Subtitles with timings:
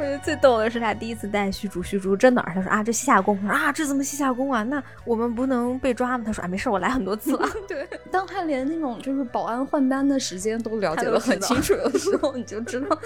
[0.00, 2.54] 我觉得最逗的是他第一次带虚竹，虚竹这哪儿？
[2.54, 3.36] 他说啊，这西夏宫。
[3.42, 4.62] 我说啊，这怎么西夏宫啊？
[4.62, 6.22] 那我们不能被抓吗？
[6.24, 7.48] 他说啊，没事，我来很多次了。
[7.66, 12.96] 对， 当他连那种就是保安换班的时间都了解的很清楚的时 候，你就知道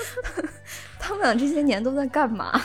[0.99, 2.61] 他们俩这些年都在干嘛。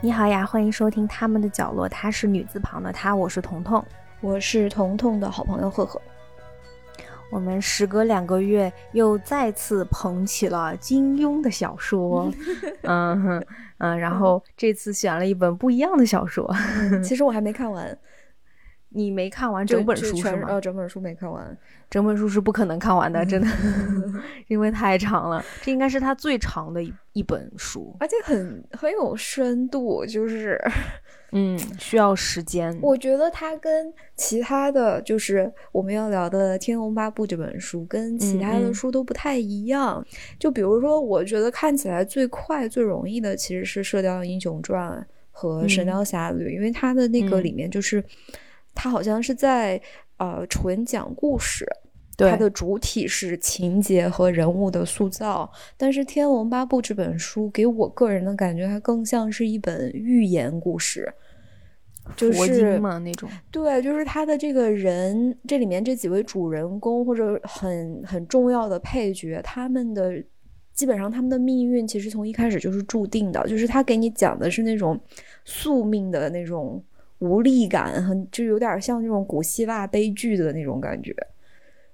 [0.00, 1.88] 你好呀，欢迎收听他们的角落。
[1.88, 3.84] 她是女字旁的她，我是彤彤，
[4.20, 6.00] 我是彤彤的好朋友赫赫。
[7.30, 12.32] 我们时隔两个月又再次捧起了金庸的小说，
[12.82, 13.44] 嗯
[13.78, 16.48] 嗯，然后这次选了一本不一样的小说。
[17.02, 17.96] 其实我还没看完，
[18.90, 20.48] 你没看完整本书是吗？
[20.48, 21.56] 呃，整本书没看完，
[21.90, 23.48] 整本书是不可能看完的， 真的，
[24.46, 25.44] 因为太长了。
[25.60, 30.58] 这应该是他最长的一一本书，而且很很有深度，就是。
[31.32, 32.76] 嗯，需要时间。
[32.80, 40.04] 我觉得它跟其他的就是我们要聊的《天龙八部》这本书，跟其他的书都不太一样。
[40.38, 44.98] 就比如说，我觉得看起来最快、最容易的其实是《射雕英雄传》
[45.30, 48.02] 和《神雕侠侣》，因为它的那个里面就是
[48.74, 49.80] 它好像是在
[50.18, 51.66] 呃纯讲故事。
[52.16, 61.12] 它的主体是情节和人物的塑造，但是《天龙八部》这本书给我个人的感觉，它更像是一本寓言故事，
[62.16, 63.28] 就是嘛那种。
[63.50, 70.22] 对，就是他的这个人，这里面这几位主人公或者很很重要的配角，他们的
[70.72, 74.98] 基本上他们的命运其实从一开始就是注定的，就是他给你讲的是那种
[75.44, 76.82] 宿命的那种
[77.18, 81.14] 无力感，很就有点像那种古希腊悲剧的那种感觉。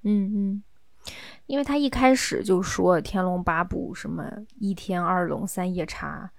[0.05, 0.63] 嗯嗯，
[1.47, 4.25] 因为他一开始就说《天龙八部》什么
[4.59, 6.31] 一天二龙三夜叉，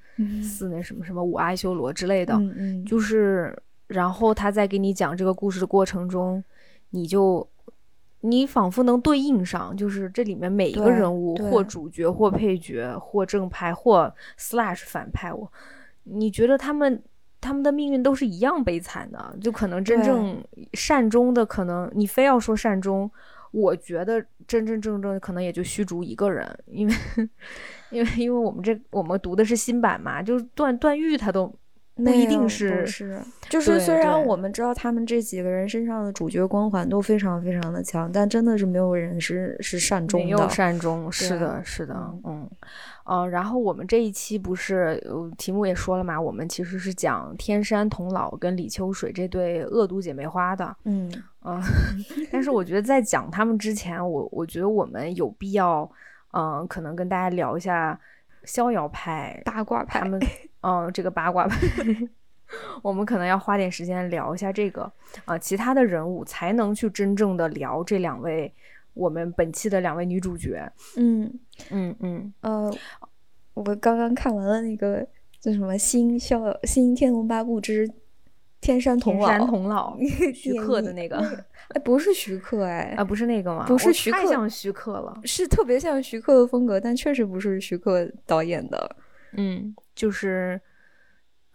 [0.42, 0.70] 四。
[0.70, 2.38] 那什么什么五阿修罗之类的，
[2.86, 6.44] 就是，然后他在给你讲这个故事的过程中，
[6.90, 7.48] 你就
[8.22, 15.52] 你仿佛能对应上，就是这里面每一个人物，或主角，或配角，或正派，或 slash 反派，我
[16.04, 17.02] 你觉得他们
[17.40, 20.44] 他们的命运都是一样悲惨的，就可能真正。
[20.74, 23.10] 善终的，可能你非要说善终。
[23.54, 26.94] 我觉得真真正正可能也就虚竹一个人，因为，
[27.92, 31.54] 因为因为我们这我们读的是新版嘛，就是段段誉他都
[31.96, 41.94] 不一定是是，就是虽然我们知道他们这几个人身上的主角光环都非常非常的强，但真的是没有人是是善终的，没有善终，是的，是的，
[42.24, 42.50] 嗯。
[43.06, 44.98] 呃，然后我们这一期不是
[45.38, 51.12] 题目也说了嘛，我们其实是讲天山童姥跟李秋水这对恶毒姐妹花的，嗯
[51.44, 51.62] 嗯，
[52.32, 55.88] 但是我觉得在讲他们之前，我我觉得我们有必要，
[56.32, 58.00] 嗯，可能跟大家聊一下
[58.46, 60.20] 逍遥派、八卦派，他们，
[60.62, 61.58] 嗯，这个八卦派，
[62.82, 64.92] 我们可能要花点时间聊一下这个，
[65.26, 68.54] 啊，其他的人物才能去真正的聊这两位。
[68.94, 71.40] 我们本期的两位女主角，嗯
[71.72, 72.72] 嗯嗯呃，
[73.56, 75.04] 我刚刚看完了那个
[75.40, 77.90] 叫什么《新笑新天龙八部之
[78.64, 79.96] 天山童姥》，天山童姥，
[80.34, 81.18] 徐克的那个，
[81.70, 83.66] 哎，不是徐克，哎，啊，不是那个吗？
[83.68, 88.96] 不是徐克，太像徐克了，是特别像徐克的风格，但确实不是徐克导演的，
[89.34, 90.60] 嗯，就是。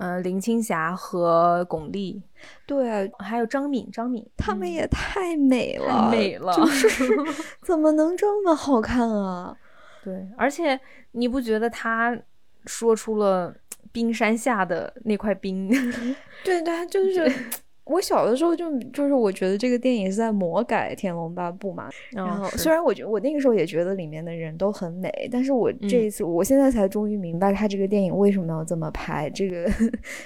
[0.01, 2.23] 嗯，林青霞和巩俐，
[2.65, 7.05] 对，还有张敏，张敏，他们也太美了，太美了，就是
[7.67, 9.57] 怎么能这么好看啊？
[10.05, 10.79] 对，而且
[11.11, 12.17] 你不觉得他
[12.65, 13.53] 说出了
[13.93, 15.69] 冰山下的那块冰？
[16.45, 17.33] 对，对，就是。
[17.91, 29.31] 我小的时候就就是我觉得这个电影是在魔改《天龙八部》嘛，然后虽然我觉我那个时候也觉得里面的人都很美，但是我这一次我现在才终于明白他这个电影为什么要这么拍。
[29.31, 29.67] 这个，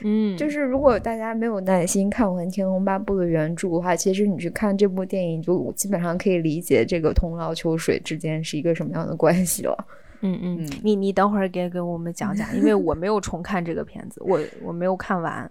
[0.03, 9.87] 嗯， 就是如果大家没有耐心看完《天龙八部》的原著的话，其实你去看这部电影，就基本上可以理解这个童姥秋水之间是一个什么样的关系了。
[10.23, 15.51] 嗯嗯，你你等会儿给给我们讲讲，因为我没有重看这个片子，我我没有看完。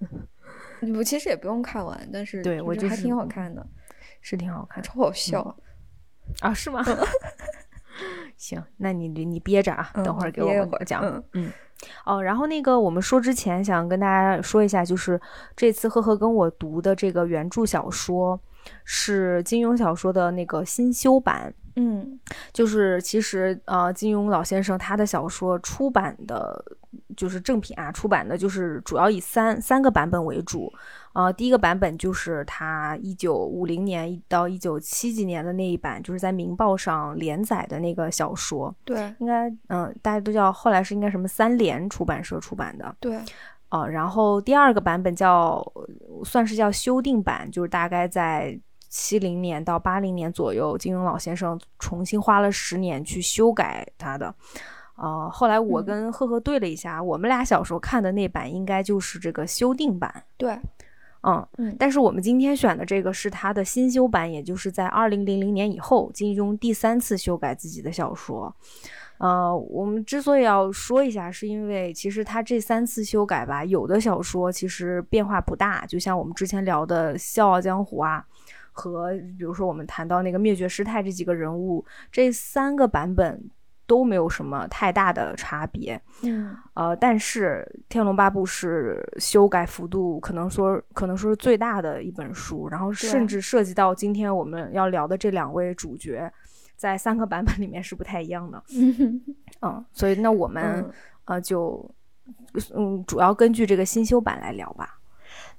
[0.98, 3.66] 我其实也不用看完，但是对我觉得还挺好看的，
[4.22, 5.56] 是挺好看，超好笑
[6.40, 6.54] 啊？
[6.54, 6.84] 是吗？
[8.36, 11.04] 行，那你你憋着啊，等会儿给我们讲。
[11.04, 11.52] 嗯嗯，
[12.06, 15.20] 哦，然后那个我们说之前想跟大家说一下，就是
[15.56, 18.40] 这次赫赫跟我读的这个原著小说
[18.84, 21.54] 是金庸小说的那个新修版。
[21.76, 22.20] 嗯，
[22.52, 26.64] 就是其实呃，金庸老先生他的小说出版的，
[27.16, 30.72] 就是正品啊，出版的就是主要以三三个版本为主。
[31.14, 38.74] 呃，第一个版本就是他一九五零年到一九七几年的那一版，就是在《明报》上连载的那个小说。
[38.86, 42.96] 对，应该嗯，大家都叫后来是应该什么三联出版社出版的。
[43.00, 43.20] 对，
[43.70, 45.62] 啊，然后第二个版本叫
[46.24, 48.60] 算是叫修订版，就是大概在。
[48.92, 54.36] 七零年到八零年左右，金庸老先生重新花了十年去修改他的。
[54.98, 60.24] 呃，后来我跟赫赫对了一下，我们俩小时候看的那版应该就是这个修订版。
[60.38, 60.60] 对，
[61.24, 61.76] 嗯嗯。
[61.80, 68.54] 但是我们今天选的这个是他的新修版，也就是在二零零零年以后，金庸第三次修改自己的小说。
[69.18, 78.24] 呃，我们之所以要说一下，是因为其实他这三次修改吧，有的小说其实变化不大，就像我们之前聊的《笑傲江湖》啊，
[78.82, 83.40] 和比如说我们谈到那个灭绝师太这几个人物，这三个版本
[83.86, 86.02] 都没有什么太大的差别。
[86.24, 96.32] 嗯，呃，但是《天龙八部》是修改幅度可能说可能说是最大的一本书，然后甚至涉及到今天我们要聊的这两位主角。
[96.78, 98.64] 在三个版本里面是不太一样的，
[99.62, 100.84] 嗯，所以那我们
[101.26, 101.88] 呃就
[102.74, 104.98] 嗯主要根据这个新修版来聊吧。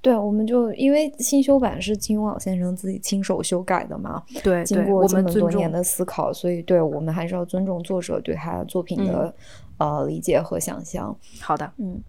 [0.03, 9.33] 对，我们就因为新修版是金庸老先生自己亲手修改的嘛，对，经过这么多年的思考，所以对我们还是要尊重作者对他作品的
[9.77, 11.17] 呃理解和想象。
[11.39, 11.99] 好的，嗯，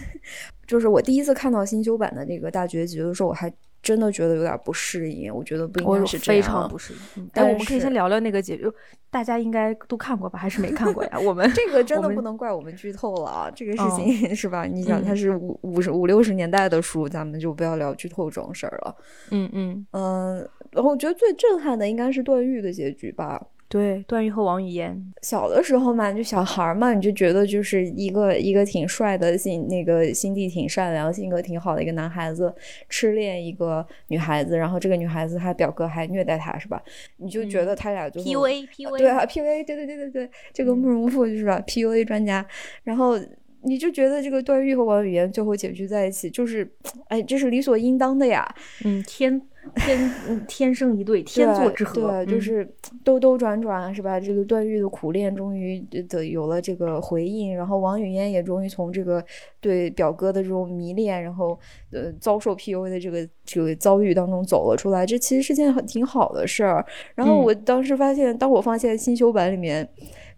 [0.64, 3.52] 就是我第一次看到新修版的这个大结局的时候，我还。
[3.82, 6.42] 真的觉得有点不适应，我觉得不应该是这样。
[6.42, 7.30] 非常不适应。
[7.32, 8.70] 但我们可以先聊聊那个结局，
[9.10, 10.38] 大家应该都看过吧？
[10.38, 11.18] 还是没看过呀？
[11.24, 13.50] 我们这个真的不能怪我们剧透了啊！
[13.54, 14.64] 这个事情 是吧？
[14.64, 18.96] 你想，它是五五十五六十年代的书，咱们就不要聊剧透这种事儿了。
[19.30, 20.48] 嗯嗯嗯。
[20.72, 23.44] 然后我觉得最震撼的应该是段誉的结局吧。
[23.70, 32.52] 对，段誉和王语嫣小的时候嘛，就小孩嘛，你就觉得就是一个一个挺帅的心，那个心地挺善良、性格挺好的一个男孩子，
[32.88, 36.82] 痴恋一个女孩子，然后这个女孩子她表哥还虐待她，是吧？
[37.18, 42.44] 你就觉得他俩就 P U A P U A 对啊 P U A 对对对对对，这个慕容复就是吧 P U A 专家，
[42.82, 43.16] 然后
[43.62, 46.68] 你就觉得这个段誉和王语嫣最后结局在一起，就是
[47.06, 48.52] 哎，这是理所应当的呀，
[48.84, 49.40] 嗯，天。
[49.76, 52.66] 天天生一对，天作之合，对，就是
[53.04, 54.18] 兜兜转转，是吧？
[54.18, 55.78] 这个段誉的苦练终于
[56.08, 59.22] 的有了这个回应，然后王语嫣也终于从这个
[59.60, 61.58] 对表哥的这种迷恋，然后
[61.92, 65.04] 呃遭受 PUA 的这个这个遭遇当中走了出来。
[65.04, 66.84] 这其实是件很挺好的事儿。
[67.14, 69.88] 然后我当时发现，当我发现新修版里面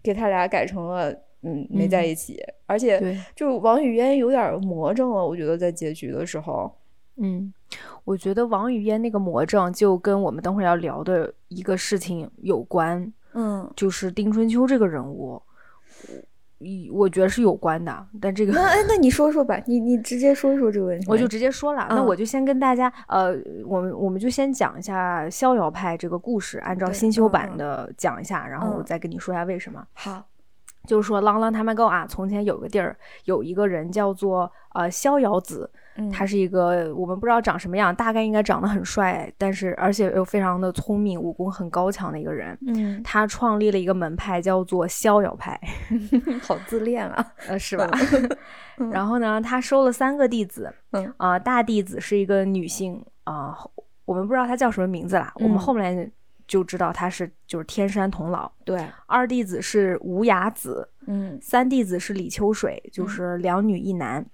[0.03, 1.11] 给他俩改成了
[1.43, 6.69] 嗯没在一起，而且就王语嫣有点魔怔了，我觉得在结局的时候。
[7.15, 7.53] 嗯，
[8.03, 15.41] 我觉得王语嫣那个魔怔就跟我们等会儿要聊的一个事情有关，嗯，就是丁春秋这个人物，
[16.57, 18.05] 一我觉得是有关的。
[18.19, 21.05] 但这个，那哎，那你说说吧，你你直接说说这个问题。
[21.09, 23.33] 我就直接说了，那我就先跟大家，呃，
[23.65, 29.81] 我们我们就先讲一下逍遥派这个故事，按照新修版的讲一下，然后我再跟你说一下为什么。
[29.93, 30.25] 好，
[30.85, 35.69] 就是说，啷啷他们够啊，从前有个地儿，有一个人叫做呃逍遥子。
[36.11, 42.57] 他是一个我们不知道长什么样，大概应该长得很帅，但是而且又非常的聪明，武功很高强的一个人。
[42.67, 45.59] 嗯，他创立了一个门派，叫做逍遥派，
[46.41, 47.89] 好自恋啊，呃，是吧？
[48.91, 53.55] 然后呢，他收了三个弟子，嗯啊，大弟子是一个女性啊，
[54.05, 56.11] 我们不知道她叫什么名字啦，我们后面
[56.47, 58.49] 就知道她是就是天山童姥。
[58.65, 64.19] 对，二弟子是无崖子，嗯，三弟子是李秋水，就是两女一男。
[64.21, 64.25] 嗯，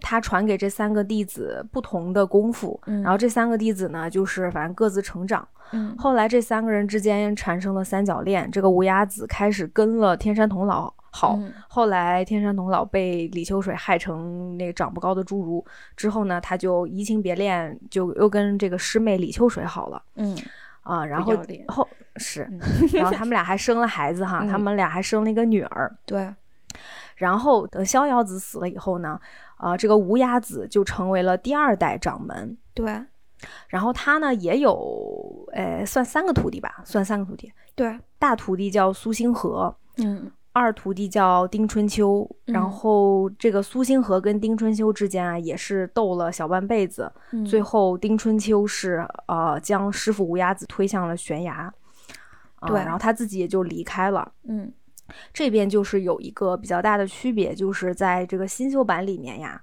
[0.00, 5.46] 他传给这三个弟子不同的功夫，然后这三个弟子呢，就是反正各自成长。
[5.72, 15.62] 嗯，后来这三个人之间产生了三角恋，这个无崖子开始跟了天山童姥好，后来天山童姥被李秋水害成那个长不高的侏儒
[15.94, 20.02] 之后呢，他就移情别恋，就又跟这个师妹李秋水好了。
[20.14, 20.34] 嗯，
[20.82, 21.34] 啊，然后
[21.68, 22.48] 后是，
[22.94, 25.94] 然后他们俩还生了孩子哈，他们俩还生了一个女儿。
[26.06, 26.34] 对，
[27.16, 29.20] 然后等逍遥子死了以后呢？
[29.58, 32.56] 啊，这个无崖子就成为了第二代掌门。
[32.74, 33.04] 对，
[33.68, 37.52] 然后他呢也有，呃，算三个徒弟吧，算三个徒弟。
[37.74, 42.28] 对，大徒弟叫苏星河，嗯，二徒弟叫丁春秋。
[42.44, 47.12] 然后这个苏星河跟丁春秋之间啊，也是斗了小半辈子。
[47.46, 51.72] 最后丁春秋是呃将师傅无崖子推向了悬崖。
[52.66, 54.32] 对，然后他自己也就离开了。
[54.48, 54.72] 嗯。
[55.32, 59.60] 这边就是有一个比较大的区别，就是在这个新修版里面呀，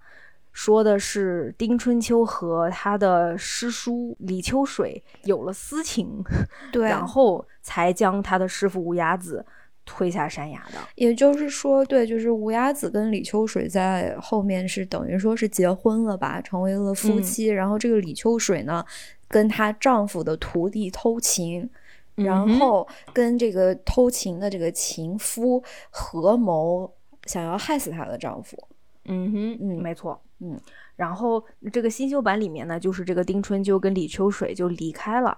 [0.51, 6.23] 说的是丁春秋和他的师叔李秋水有了私情，
[6.71, 9.45] 对，然后才将他的师傅无崖子
[9.85, 10.79] 推下山崖的。
[10.95, 17.47] 也就是说，对，就是无崖子跟李秋水在后面是等于说是结婚了吧，成为了夫妻。
[17.47, 18.83] 然后这个李秋水呢，
[19.27, 21.69] 跟她丈夫的徒弟偷情。
[22.15, 26.91] 然后跟这个偷情的这个情夫合谋，
[27.25, 28.57] 想要害死她的丈夫。
[29.05, 30.59] 嗯哼，嗯，没错，嗯。
[30.95, 31.43] 然后
[31.73, 35.37] 这个新修版里面呢，就是这个丁春秋跟李秋水就离开了。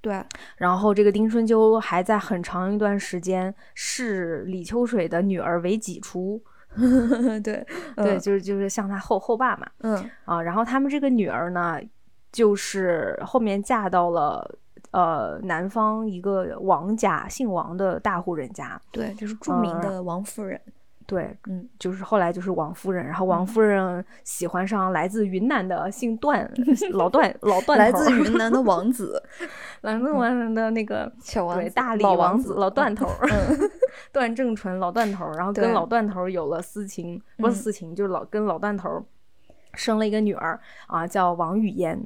[0.00, 0.22] 对，
[0.56, 6.40] 然后这个丁春秋还在很长一段时间视李秋水的女儿为己出，
[7.42, 7.66] 对
[7.96, 11.80] 对，就是就是像他后后爸嘛，嗯啊，然后他们这个女儿呢，
[12.30, 14.58] 就是后面嫁到了
[14.90, 20.60] 呃南方一个王家，姓王的大户人家，对，就是著名的王夫人。
[21.06, 26.46] 对，嗯，就是后来就是王夫人，然后王夫人喜欢上来自云南的姓段
[26.92, 29.22] 老段老段来自云南的王子，
[29.80, 33.08] 来自云南的那个 小王对大理王子老段头，
[34.12, 39.02] 段正淳老段头，然后跟老段头有了私情，不是私情，就是老跟老段头。
[39.74, 41.98] 生了一个女儿啊，叫王语嫣，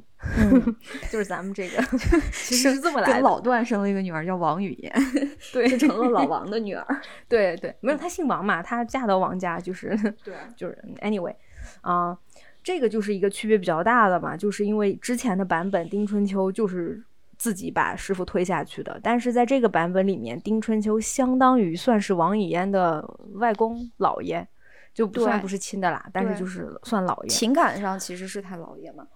[1.09, 1.81] 就是咱们这个
[2.31, 3.19] 其实是这么来的。
[3.21, 4.93] 老段生了一个女儿叫王语嫣，
[5.51, 7.01] 对，就成了老王的女儿。
[7.27, 11.33] 对对，没有，她姓王嘛，她嫁到王家就是对，就是 anyway
[11.81, 12.17] 啊，
[12.63, 17.03] 这个就是一个区别比较大的嘛，就是因为之前的版本丁春秋就是
[17.37, 23.03] 自己把师傅推下去的，但是在这个版本里面，丁春秋相当于算是王语嫣的
[23.35, 24.47] 外公姥爷。
[24.93, 27.27] 就不算不是亲的啦，但是就是算姥爷。
[27.29, 29.07] 情感上其实是他姥爷嘛？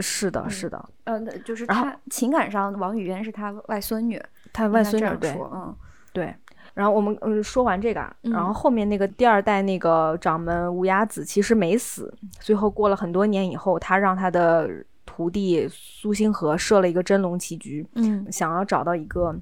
[0.00, 0.88] 是的，是的。
[1.04, 4.20] 嗯，就是他情感上，王语嫣是他外孙女，
[4.52, 5.74] 他外孙女对，嗯，
[6.12, 6.34] 对。
[6.74, 14.68] 然后我们嗯说完这个，然后后面那个第二代那个掌门无崖子其实没死，最后过了很多年以后，他让他的
[15.06, 19.34] 徒弟苏星河设了一个真龙棋局，嗯，想要找到一个。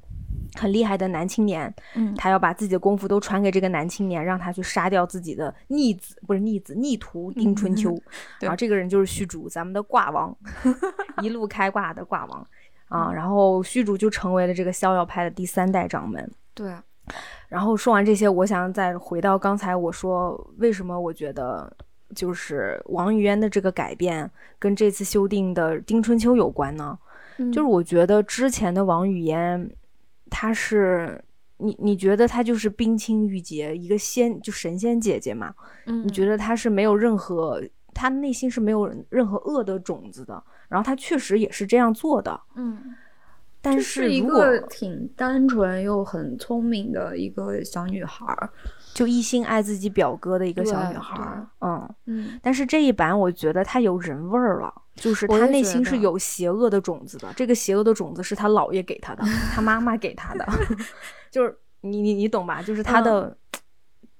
[0.54, 7.98] 很厉害的男青年，嗯，他要把自己的功夫都传给这个男青年，让他去杀掉自己的逆子，不是逆子，逆徒丁春秋。
[8.38, 10.36] 然后这个人就是虚竹，咱们的挂王，
[11.22, 12.46] 一路开挂的挂王
[12.88, 13.10] 啊。
[13.12, 16.30] 然后虚竹就成为了这个逍遥派的第三代掌门。
[16.52, 16.74] 对。
[17.48, 21.74] 然后说完这些，我想再回到刚才我说，为什么我觉得
[22.14, 26.98] 就是王语嫣的这个改变跟这次修订的丁春秋有关呢？
[27.50, 29.70] 就是我觉得之前的王语嫣。
[30.32, 31.22] 她是
[31.58, 35.54] 你，你觉得她就是冰清玉洁，一个仙，就神仙姐姐嘛？
[35.86, 37.62] 嗯，你觉得她是没有任何，
[37.92, 40.42] 她内心是没有任何恶的种子的。
[40.68, 42.40] 然后她确实也是这样做的。
[42.56, 42.96] 嗯，
[43.60, 48.24] 但是一个挺单纯又很聪明的一个小女孩，
[48.94, 51.46] 就一心爱自己表哥的一个小女孩。
[51.60, 54.72] 嗯嗯，但是这一版我觉得她有人味儿了。
[54.94, 60.46] 就是她内心是有邪恶的种子的，这个邪恶的种子是她姥爷给她的， 她妈妈给她的，
[61.32, 62.60] 就是你你你懂吧？
[62.62, 63.34] 就是她的，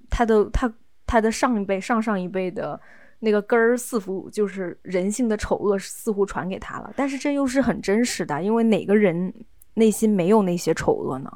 [0.09, 0.73] 她的她
[1.05, 2.79] 她的上一辈上上一辈的
[3.19, 9.31] 那个根儿似乎就是人性的丑恶似乎传给她了，但是这又是很真实的，因为哪个人
[9.75, 11.31] 内心没有那些丑恶呢？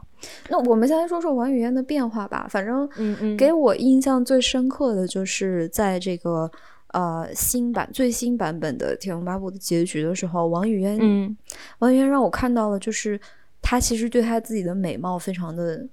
[0.50, 6.52] 那我们先来说说王语嫣的变化吧，反正嗯嗯，给我印象最深刻的就是在这个。
[6.94, 11.38] 呃，新版最新版本的《天龙八部》的结局的时候，王语嫣，嗯，
[11.80, 13.20] 王语嫣让我看到了，就是
[13.62, 15.86] 她其实对她自己的美貌非常的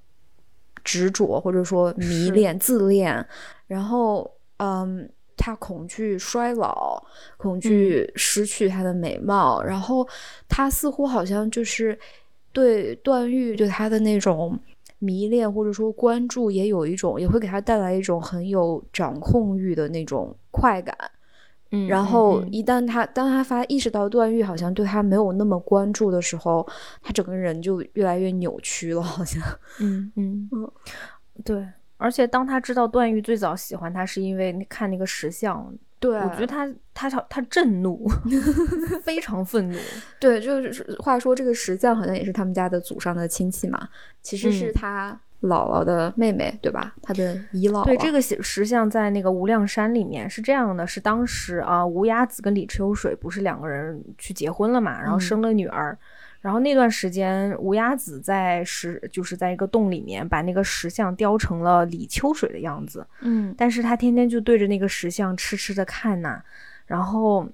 [0.84, 3.26] 执着，或者说迷恋、自恋。
[3.66, 7.04] 然后，嗯，她恐惧衰老，
[7.36, 9.60] 恐惧失去她的美貌。
[9.60, 10.06] 然后，
[10.48, 11.98] 她似乎好像就是
[12.54, 14.58] 对段誉对他的那种。
[15.00, 20.96] 迷恋或者说关注也有一种，也会给他带来一种很有掌控欲的那种快感。
[21.72, 26.66] 嗯，然后一旦他当他发意识到段誉好像对他没有那么关注的时候，
[27.02, 29.42] 他整个人就越来越扭曲了，好像。
[29.78, 30.72] 嗯嗯嗯，
[31.44, 31.66] 对。
[31.98, 35.70] 而且当他知道段誉最早喜欢他是因为看那个石像。
[36.04, 38.06] 对，我觉得他他他他震怒，
[39.02, 39.78] 非常愤怒。
[40.20, 43.88] 对，就是话说这个石像好像也是他们家的祖上的亲戚嘛，
[44.20, 46.94] 其实是他姥姥的妹妹，对吧？
[47.02, 47.82] 他的姨姥。
[47.84, 55.96] 对，这个石像在那个无量山里面是这样的，是当时啊，无崖子跟李秋水不是两个人去结婚了嘛，然后生了女儿。
[56.44, 63.06] 然后那段时间，无崖子在石，就是在一个洞里面，把那个石像雕成了李秋水的样子。
[63.22, 66.42] 嗯，但是他天天就对着那个石像痴痴的看呐。
[66.84, 67.48] 然后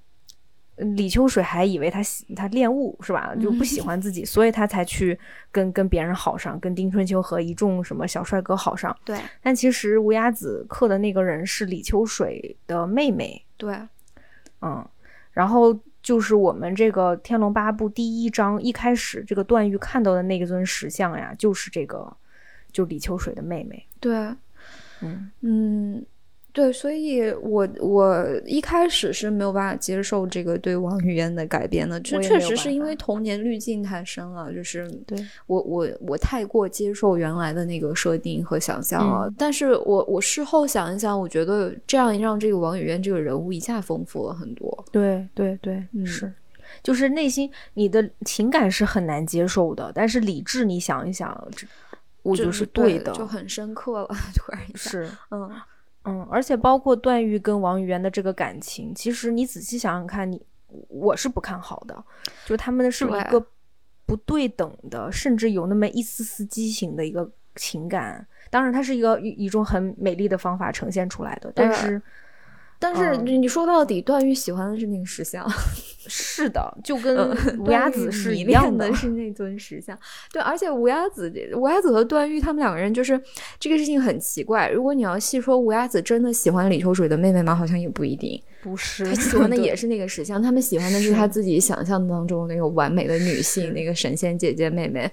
[0.74, 3.32] 李秋水还以为他喜他恋物是吧？
[3.40, 5.16] 就不喜欢自己， 所以他才去
[5.52, 8.94] 跟跟别人好上，跟丁春秋和一众什么小帅哥好上。
[9.04, 13.40] 对，但其实无崖子刻的那个人是李秋水的妹妹。
[13.56, 13.80] 对，
[14.62, 14.84] 嗯，
[15.30, 15.78] 然后。
[16.02, 22.16] 就是我们这个《天龙八部》第一章一开始，这个段誉看到的那一尊石像呀，就是这个，
[22.72, 23.86] 就李秋水的妹妹。
[24.00, 24.14] 对，
[25.00, 26.06] 嗯嗯。
[26.52, 39.32] 对，所以我我一开始是没有办法接受这个对王语嫣的改编的，这确实是因为童年滤镜太深了，就是对我我我太过接受原来的那个设定和想象了。
[39.38, 44.84] 但是我我事后想一想，我觉得这样让这个王语嫣这个人物一下丰富了很多。
[44.90, 46.32] 对对对，是。
[46.84, 51.48] 就是内心你的情感是很难接受的，但是理智你想一想，
[52.22, 54.08] 我觉得是对的，就很深刻了。
[54.36, 55.50] 突然一下，是，嗯
[56.04, 60.40] 嗯，而且包括段誉跟王语嫣的这个感情，其实你仔细想想看，你
[60.88, 62.04] 我是不看好的，
[62.46, 63.44] 就他们的是一个
[64.06, 68.26] 不对等的，甚至有那么一丝丝畸形的一个情感。
[68.48, 72.00] 当然，它是一个一种很美丽的方法呈现出来的，但是。
[72.82, 75.46] 但是你说到底，段誉喜欢的是那个石像，
[76.08, 79.96] 是的，就跟 乌鸦子是一样的，是那尊石像。
[80.32, 83.20] 对，而且乌鸦子，乌鸦子和段誉他们两个人就是
[83.58, 84.70] 这个事情很奇怪。
[84.70, 87.54] 如果你要细说，乌鸦子真的喜欢李秋水的妹妹吗？
[87.54, 88.42] 好像也不一定。
[88.62, 95.10] 不是，他喜欢的 也是那个石像，他们喜欢的是他自己想象当中那个完美的女性，那个神仙姐姐妹妹。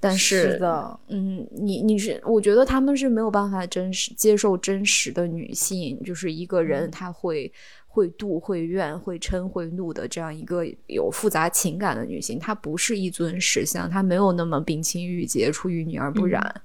[0.00, 7.52] 但是，是的，嗯，你你是，我觉得他们是没有办法真实接受真实的女性，就是一个人他会
[7.86, 16.40] 会妒会怨会嗔会怒的这样一个有复杂情感的女性，她不是一尊石像，她没有那么冰清玉洁，出淤泥而不染。
[16.54, 16.62] 嗯，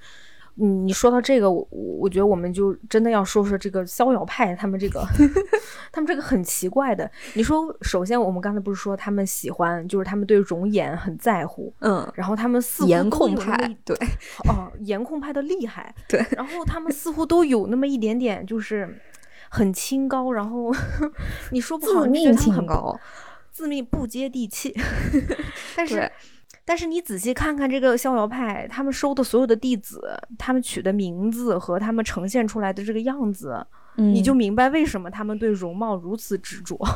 [0.56, 5.04] 你说到这个，我我觉得我们就真的要说说这个逍遥派他们这个，
[5.92, 7.10] 他们这个很奇怪的。
[7.34, 13.98] 你说，首先我们刚才不是说他们喜欢，就是他们对容颜很在乎，嗯，然后他们似乎颜控派，对，
[14.48, 19.00] 哦，颜控派的厉害， 对，然后他们似乎都有那么一点点，就是
[19.50, 20.72] 很清高，然后
[21.52, 23.00] 你说不好，自命清高，
[23.52, 24.76] 自命不接地气，
[25.76, 26.12] 但是。
[26.65, 30.01] 但是你仔细看看这个逍遥派，他们收的所有的弟子，
[30.38, 33.65] 他们取的名字和他们呈现出来的这个样子，
[33.96, 36.77] 你就明白为什么他们对容貌如此执着。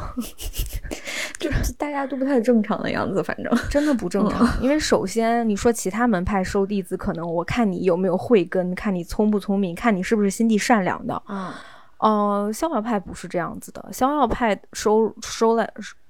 [1.37, 4.47] 就是大家都不太正常的样子，反正真的不正常。
[4.59, 11.21] 因为首先你说其他门派收弟子，可能我看你有没有慧根，看你聪不聪明，看你是不是心地善良的。
[11.27, 11.53] 嗯，
[11.99, 15.67] 呃，逍遥派不是这样子的，逍遥派收收了。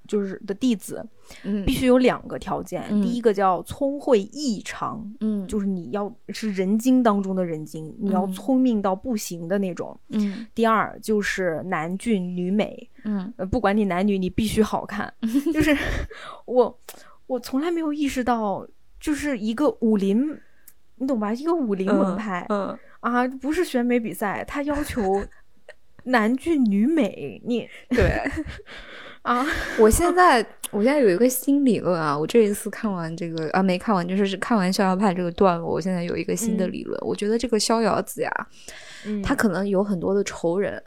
[0.08, 1.06] 就是的弟子，
[1.66, 2.82] 必须有两个条件。
[3.02, 10.00] 第一个叫聪慧异常，嗯，就是你要是人精当中的人精，你要聪明到不行的那种。
[10.08, 10.48] 嗯。
[10.56, 15.14] 第二就是男俊女美，嗯，不管你男女，你必须好看。
[15.54, 15.78] 就是
[16.46, 16.80] 我，
[17.26, 18.66] 我从来没有意识到，
[19.02, 20.40] 就是一个武林，
[20.96, 21.34] 你懂吧？
[21.34, 25.22] 一个武林门派，嗯啊，不是选美比赛，他要求
[26.08, 28.22] 男俊女美，你对。
[29.24, 29.46] 啊！
[29.78, 30.38] 我现在
[30.72, 32.18] 我现在有一个新理论啊！
[32.18, 36.98] 我这一次看完这个啊，没看完，就是看完《逍遥派》这个段落，我现在有一个新的理论。
[37.02, 38.32] 我觉得这个逍遥子呀，
[39.22, 40.82] 他可能有很多的仇人。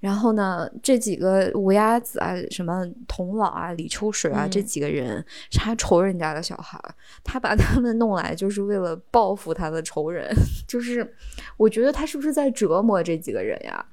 [0.00, 6.76] 然后呢，这几个乌鸦子啊，什么童老啊、李秋水啊，这几个人是他仇人家的小孩，
[7.22, 10.28] 他把他们弄来就是为了报复他的仇人。
[10.66, 11.14] 就是
[11.56, 13.86] 我觉得他是不是在折磨这几个人呀？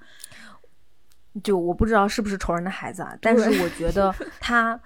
[1.43, 4.79] 就我不知道是不是仇人的孩子啊，但是我觉得 他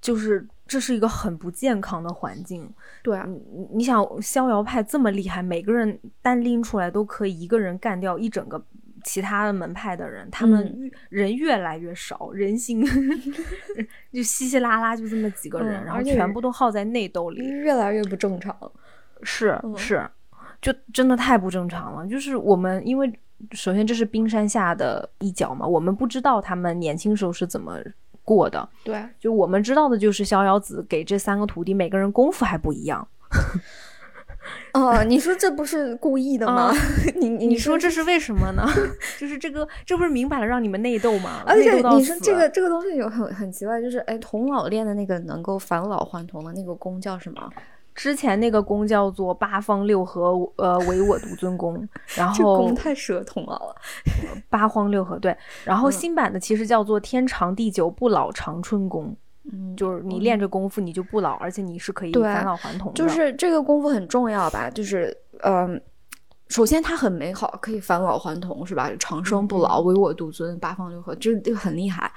[0.00, 2.66] 就是这是一个很不健康的环境。
[3.02, 8.62] 对啊，你你想逍遥派这么厉害，每个人单拎出来都可以一个人干掉一整个
[9.04, 12.82] 其他的门派的人，他们人越来越少，人心
[14.10, 18.56] 就稀稀拉拉就这么几个人，然后全部都耗在内斗里，越来越不正常。
[19.22, 20.08] 是是，
[20.62, 22.06] 就真的太不正常了。
[22.06, 23.20] 就是我们因为。
[23.52, 27.78] 首先，这是冰山下的一角嘛，我们不知道他们年轻时候是怎么
[28.24, 28.68] 过的。
[28.84, 33.06] 对，就我们知道的就是逍遥子给这三个徒弟每个人功夫还不一样。
[34.72, 36.72] 哦，你说这不是故意的吗？
[37.20, 38.66] 你你说这是为什么呢？
[39.18, 41.42] 就是这个，这不是明摆了让你们内斗吗？
[41.46, 47.50] 而且你说这个这个东西有很很奇怪，就是哎，童老练的那个能够返老还童的那个功叫什么？
[48.00, 51.86] 之前那个功叫做八方六合，呃，唯我独尊功。
[52.16, 53.76] 然 后功太适合童老了。
[54.48, 55.36] 八荒六合对，
[55.66, 59.14] 然后新版的其实叫做天长地久不老长春功。
[59.52, 62.94] 嗯，就是你练这功夫你就不老，而且你是可以返老还童的。
[62.94, 64.70] 就是这个功夫很重要吧？
[64.70, 65.78] 就是嗯，
[66.48, 68.90] 首先它很美好，可以返老还童，是吧？
[68.98, 72.10] 长生不老，唯我独尊，八方六合，这这个很厉害。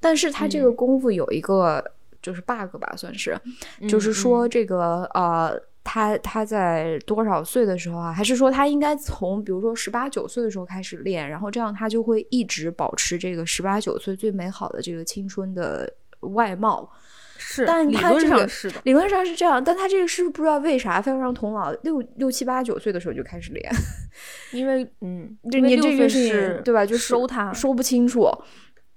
[0.00, 1.92] 但是它这个功夫有一个。
[2.26, 3.40] 就是 bug 吧，算是，
[3.88, 8.12] 就是说这个呃，他他在多少岁的时候啊？
[8.12, 15.88] 还是说他应该从比如说十八九岁的时候开始练，然后这样他就会一直保持这个十八九岁最美好的这个青春的
[16.34, 16.90] 外貌。
[17.38, 23.70] 是，但他这个是的，理论上是这样，但他这个是不知道为啥非要让童老六六七八九岁的时候就开始练，
[24.52, 26.84] 因为嗯，就你这个是对吧？
[26.84, 28.26] 就收他说不清楚。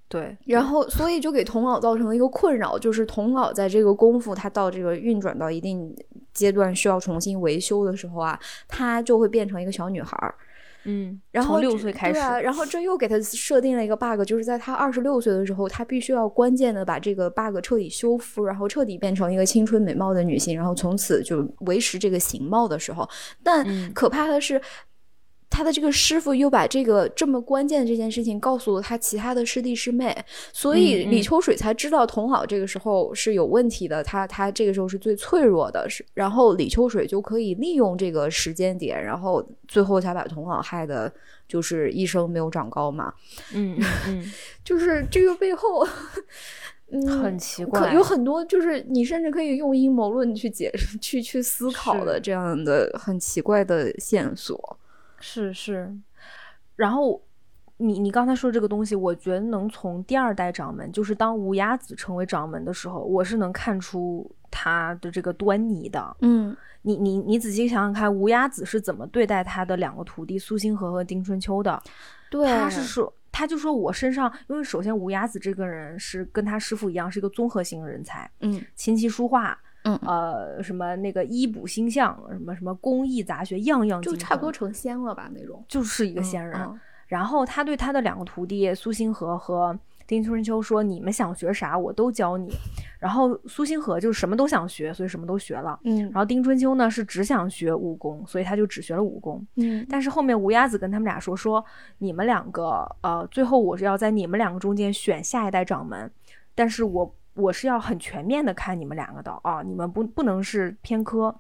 [0.09, 5.95] 对，然后所以就给童老造成了一个困扰，就是童老在这个功夫他到这个运转到一定
[6.33, 10.33] 阶段需要重新维修的时候啊，他就会变成一个小女孩儿。
[10.85, 23.07] 嗯，然后六岁开始，然后这又给他设定了一个 bug，就是在他二十六岁的时候，他必须要关键的把这个 bug 彻底修复，然后彻底变成一个青春美貌的女性，然后从此就维持这个形貌的时候，
[23.43, 24.59] 但可怕的是。
[25.49, 30.15] 他的这个师傅又把这个这么关键的这件事情告诉了他其他的师弟师妹，
[30.53, 41.11] 所以李秋水才知道童老这个时候是有问题的，他他这个时候是最脆弱的，是然后李秋水就可以利用这个时间点，然后最后才把童老害的，
[41.47, 43.11] 就是一生没有长高嘛。
[43.53, 44.31] 嗯嗯嗯，
[44.63, 45.85] 就是这个背后，
[46.91, 54.78] 嗯，很奇怪，有很多就是你甚至可以用阴谋论去解释、去去思考的这样的很奇怪的线索。
[55.19, 55.93] 是是，
[56.75, 57.21] 然后
[57.77, 66.15] 你你刚才说这个东西，我觉得能从第二代掌门，就是当无崖子成为掌门的时候，我是能看出他的这个端倪的。
[66.21, 71.81] 嗯，你你你仔细想想看，无崖子是怎么对待他的两个徒弟苏星河和丁春秋的？
[72.29, 78.29] 对，他是说，他就说我身上，因为首先无崖子这个人是跟他师傅一样，是一个综合型人才。
[78.41, 79.57] 嗯，琴棋书画。
[79.83, 86.59] 嗯，呃，什么那个医卜星象，什么什么工艺杂学，样样就差不多成仙了吧那种，就是一个仙人。
[87.07, 92.51] 然后他对他的两个徒弟苏星河和丁春秋说：“你们想学啥，我都教你。”
[92.99, 95.79] 然后苏星河就是什么都想学，所以什么都学了。
[95.85, 96.01] 嗯。
[96.01, 99.43] 然后丁春秋呢是只想学武功，所以他就只学了武功。
[99.55, 99.83] 嗯。
[99.89, 101.63] 但是后面无崖子跟他们俩说：“说
[101.99, 106.11] 你们两个，呃，最后我是要在你们两个中间选下一代掌门，
[106.53, 111.33] 但是我。”我是要很全面的看你们两个的啊，你们不不能是偏科，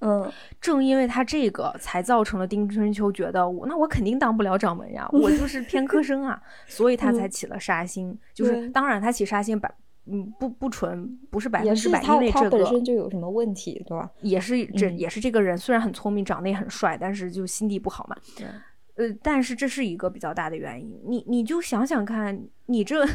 [0.00, 9.72] 嗯，正因为他这个才造成了丁春秋觉得我那我肯定当不了掌门呀， 我就是偏科生啊，所以他才起了杀心，就是当然他起杀心百
[10.06, 14.10] 嗯不不纯不是百分之百，因为这个本身就有什么问题对吧？
[14.22, 14.66] 也是？
[14.72, 18.16] 这也是这个人虽然很聪明，长得也很帅，但是就心地不好嘛，
[18.96, 23.06] 呃，但是这是一个比较大的原因，你你就想想看，你这。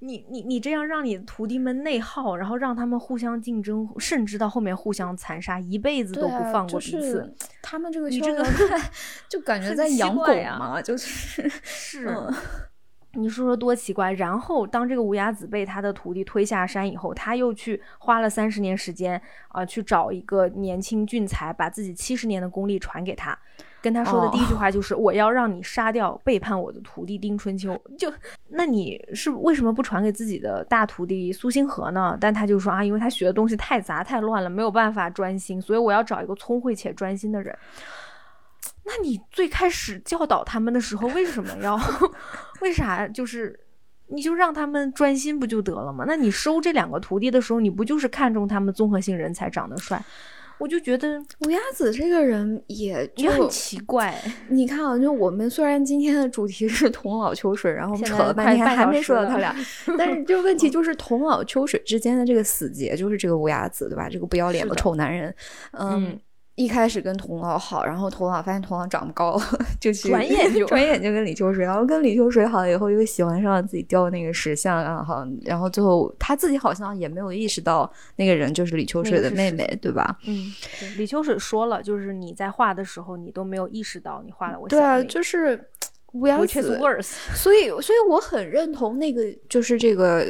[0.00, 7.34] 你你你这样让你徒弟们内耗，然后让他们互相竞争，甚至到后面互相残杀，一辈子都不放过彼此。
[7.62, 8.44] 他们这个你这个
[9.28, 10.24] 就感觉在养狗
[10.58, 12.08] 嘛，就是 是。
[13.14, 14.12] 你说说多奇怪！
[14.12, 23.36] 然后当这个无崖子被他的徒弟推下山以后，他又去花了三十年时间啊，去找一个年轻俊才，把自己七十年的功力传给他。
[23.82, 28.12] 跟他说的第一句话就是：“我要让你杀掉背叛我的徒弟丁春秋。”就
[28.48, 32.16] 那你是为什么不传给自己的大徒弟苏星河呢？
[32.20, 37.56] 但他就说啊，因为他学的东西太杂太乱了，没有办法专心，所以我要找一个聪慧且专心的人。
[38.84, 41.78] 那你最开始教导他们的时候，为什么要？
[42.60, 43.58] 为啥就是
[44.08, 46.04] 你就让他们专心不就得了吗？
[46.06, 50.02] 那你收这两个徒弟的时候，你不就是看中他们综合性人才，长得帅？
[50.60, 54.14] 我就觉得乌鸦子这个人也也很奇怪。
[54.48, 59.56] 你看啊，就我们虽然今天的主题是童老秋水，然后扯了半天还没说到他俩，
[59.98, 64.08] 但是就问题就是童老秋水之间的这个死结，就是这个乌鸦子，对吧？
[64.08, 65.34] 这个不要脸的丑男人，
[65.72, 66.18] 嗯。
[66.60, 69.40] 一开始跟童老好，然后童老发现童老长不高，
[69.80, 80.18] 就去转眼就 转眼就跟李秋水，然后跟李秋水好了以后，又喜欢上了自己雕的那个石像，然后然后最后他自己好像也没有意识到那个人就是李秋水的妹妹，对吧？
[80.26, 80.52] 嗯，
[80.98, 84.68] 李秋水说了，就是你在画的时候，你都没有意识到你画了我。
[84.68, 85.58] 对啊，就是
[86.12, 86.78] 乌鸦子，
[87.34, 90.26] 所以所以我很认同那个，就是这个。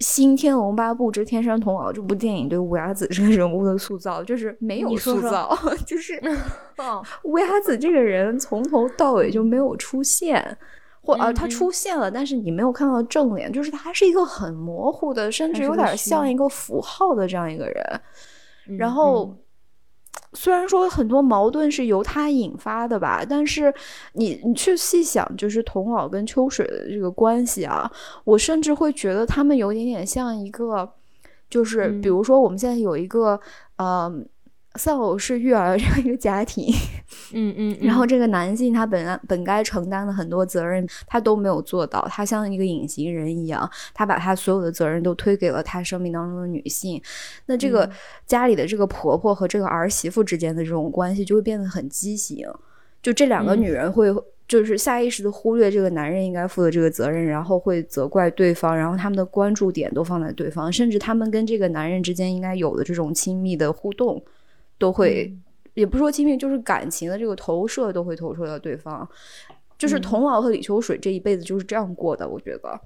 [0.00, 6.20] 新《天龙八部之天山童姥》这部电影对乌鸦子这个人物的塑造，就是没有塑造， 就是
[7.24, 10.56] 乌鸦子这个人从头到尾就没有出现，
[11.00, 18.00] 或呃他出现了，但是你没有看到正脸，就是他是一个很模糊的，甚至有点像一个符号的这样一个人，
[18.78, 19.34] 然后。
[20.32, 23.72] 虽然说很多矛盾是由他引发的吧，但是
[24.12, 27.90] 你你去细想，就是童老跟秋水的这个关系啊，
[28.24, 30.88] 我甚至会觉得他们有点点像一个，
[31.48, 33.40] 就是比如说我们现在有一个，
[33.76, 34.28] 嗯。
[34.78, 36.72] 丧偶式育儿这样一个家庭，
[37.34, 47.02] 嗯嗯，然后这个男性他本本该承担的很多责任，他都没有做到，他像一个隐形人一样，他把他所有的责任都推给了他生命当中的女性。
[47.46, 47.90] 那这个
[48.24, 52.46] 家里的这个婆婆和这个儿媳妇之间的这种关系就会变得很畸形，
[53.02, 54.06] 就这两个女人会
[54.46, 64.22] 就是下意识的忽略这个男人应该负的这个责任，然后会责怪对方，然后他们的关注点都放在对方，甚至他们跟这个男人之间应该有的这种亲密的互动。
[64.78, 65.36] 都会，
[65.74, 69.08] 也不说亲密，就是感情的这个投射都会投射到对方。
[69.76, 72.80] 就是童老和李秋水这一辈子就是这样过的，我觉得。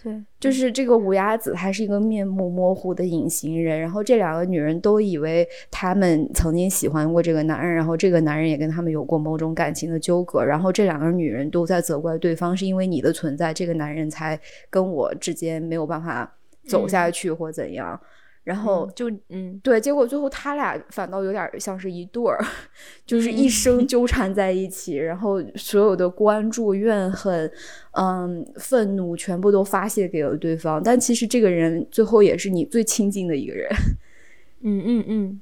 [0.00, 3.80] 对，就是这个无崖子，他是一个面目模糊的隐形人。
[3.80, 10.44] 然后这两个女人都以为他们曾经喜欢过这个男人，然后这个男人也跟他们有过某种感情的纠葛。
[10.44, 14.38] 然后这两个女人都在责怪对方，是因为你的存在，这个男人才
[14.70, 16.32] 跟我之间没有办法
[16.68, 18.00] 走下去或怎样。
[18.48, 22.42] 然后就嗯，对，结果最后他俩反倒有点像是一对儿，
[23.04, 27.50] 就是一生纠缠在一起，然后所有的关注、怨恨、
[27.92, 30.82] 嗯、愤怒全部都发泄给了对方。
[30.82, 33.68] 但其实这个人最后也是你最亲近的一个人。
[34.64, 35.40] 嗯嗯嗯，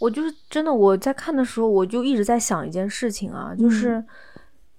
[0.00, 4.02] 我就是真的，我在看的时候，我就一直在想一件事情啊，就是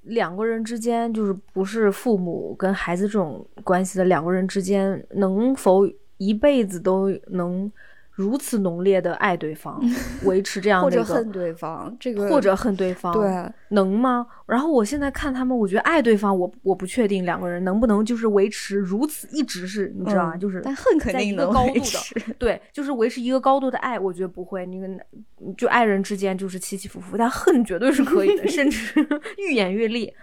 [0.02, 5.88] 两个人之间，就是不是父母跟孩子这种关系的两个人之间，能否？
[6.22, 7.72] 一辈子都能
[8.12, 9.82] 如此浓烈的爱对方，
[10.26, 14.28] 维持这样的或者恨对方，这个或者恨对方，对，能吗？
[14.46, 20.38] 然后我现在看他们，我觉得爱对方，我我不确定两个人能不能就是维持如此一直是，你知道吗？
[20.38, 24.64] 就是但恨肯定能高度的， 对，就是维持一个高度的爱，我觉得不会。
[24.68, 24.88] 那个
[25.58, 28.94] 就爱人之间就是起起伏伏，但恨绝对是可以的， 甚至
[29.40, 30.14] 愈演愈烈。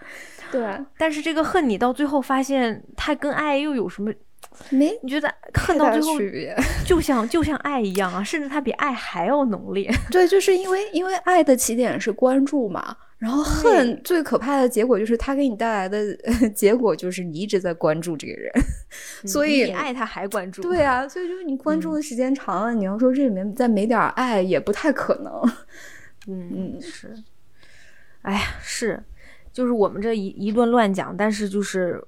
[0.51, 4.13] 对，但是这个恨你到最后发现，它跟爱又有什么？
[4.69, 6.19] 没，你觉得看到最后
[6.85, 9.89] 就像就像爱一样啊，甚至它比爱还要浓烈。
[10.11, 16.13] 对，就是因为因为爱的起点是关注嘛，然后恨最可怕的结果就是它给你带来的
[16.53, 18.51] 结果就是你一直在关注这个人，
[19.25, 20.61] 所以你爱他还关注。
[20.61, 25.33] 对啊，所以就是你关注的时间长了，你要说这里面再没点爱也不太可能。
[26.27, 27.15] 嗯嗯是，
[28.23, 29.01] 哎呀是，
[29.53, 32.03] 就是我们这一一顿乱讲，但是就是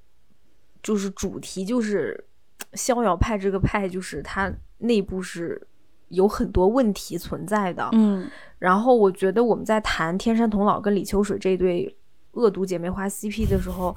[0.83, 2.25] 就是主题就是。
[2.73, 5.67] 逍遥派这个派就是它内部是
[6.09, 11.95] 有很多问题存在的，嗯，然后我觉得我们在谈天山童姥跟李秋水这对
[12.31, 13.95] 恶毒姐妹花 CP 的时候，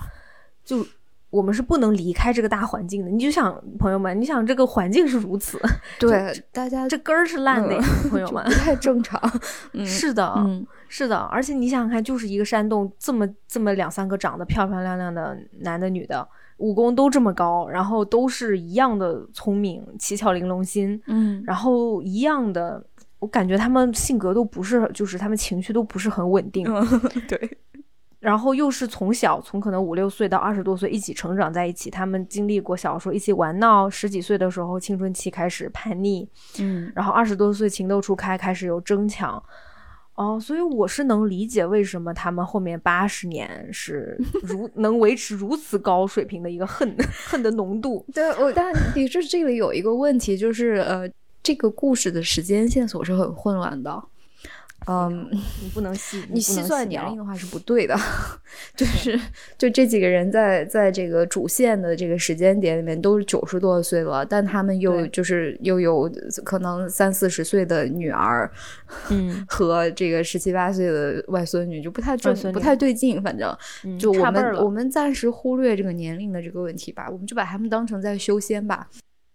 [0.65, 0.87] 就
[1.31, 3.11] 我们是不能离开这个大环境的。
[3.11, 5.61] 你就想朋友们，你想这个环境是如此，
[5.99, 7.77] 对大家这根儿是烂的，
[8.09, 9.21] 朋友们不太正常。
[9.85, 16.29] 是的，嗯，是的，而且你想想看，就是一个山洞，这么这么两三个长得漂漂亮亮的男的女的。
[16.59, 22.85] 武功都这么高，然后都是一样的聪明、七窍玲珑心，嗯，然后一样的，
[23.19, 26.65] 我感觉他们性格都不是，就是他们情绪都不是很稳定，
[27.29, 27.59] 对。
[28.21, 36.27] 然后又是从小从可能五六岁到二十多岁一起成长在一起，他们经历过小时候一起玩闹，十几岁的时候青春期开始叛逆，
[36.59, 39.43] 嗯，然后二十多岁情窦初开，开始有争抢。
[40.15, 46.97] 哦，所以我是能理解为什么他们后面八十年是 如能维持如此高水平的一个恨
[47.27, 48.07] 恨的浓度。
[48.15, 51.11] 对，我但你这这里有一个问题，就是呃，
[51.43, 54.03] 这个故事的时间线索是很混乱的。
[54.87, 57.97] 嗯，你不能 细，你细算年龄的话是不对的，
[58.77, 59.19] 就是
[59.57, 66.11] 就这几个人在在这个主线的这个时间点里面都是九十多岁了，但他们又就是又有
[66.45, 68.51] 可能三四十岁的女儿，
[69.11, 73.57] 嗯， 和这个十七八岁的外孙女就不太正，不太对劲，反正
[73.99, 78.89] 就我们我们暂时忽略这个年龄的这个问题吧，我们就把他们当成在修仙吧。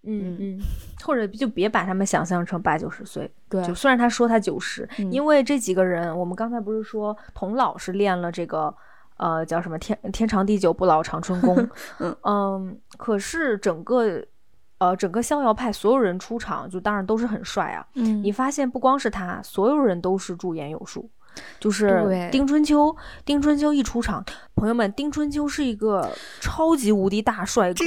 [0.04, 0.60] 嗯嗯，
[1.04, 3.30] 或者就别把他们想象成八九十岁。
[3.50, 8.74] 对，就虽然他说他九十，因为这几个人，我们刚才不是说童老是练了这个，
[9.18, 11.56] 呃，叫什么天天长地久不老长春功。
[12.00, 14.24] 嗯嗯，可是整个
[14.78, 17.86] 呃整个逍遥派所有人出场，就当然都是很帅啊。
[17.96, 21.10] 嗯，你发现不光是他，所有人都是驻颜有术。
[21.60, 24.24] 就是丁春秋，丁春秋一出场，
[24.56, 27.84] 朋友们，丁春秋是一个超级无敌大帅哥，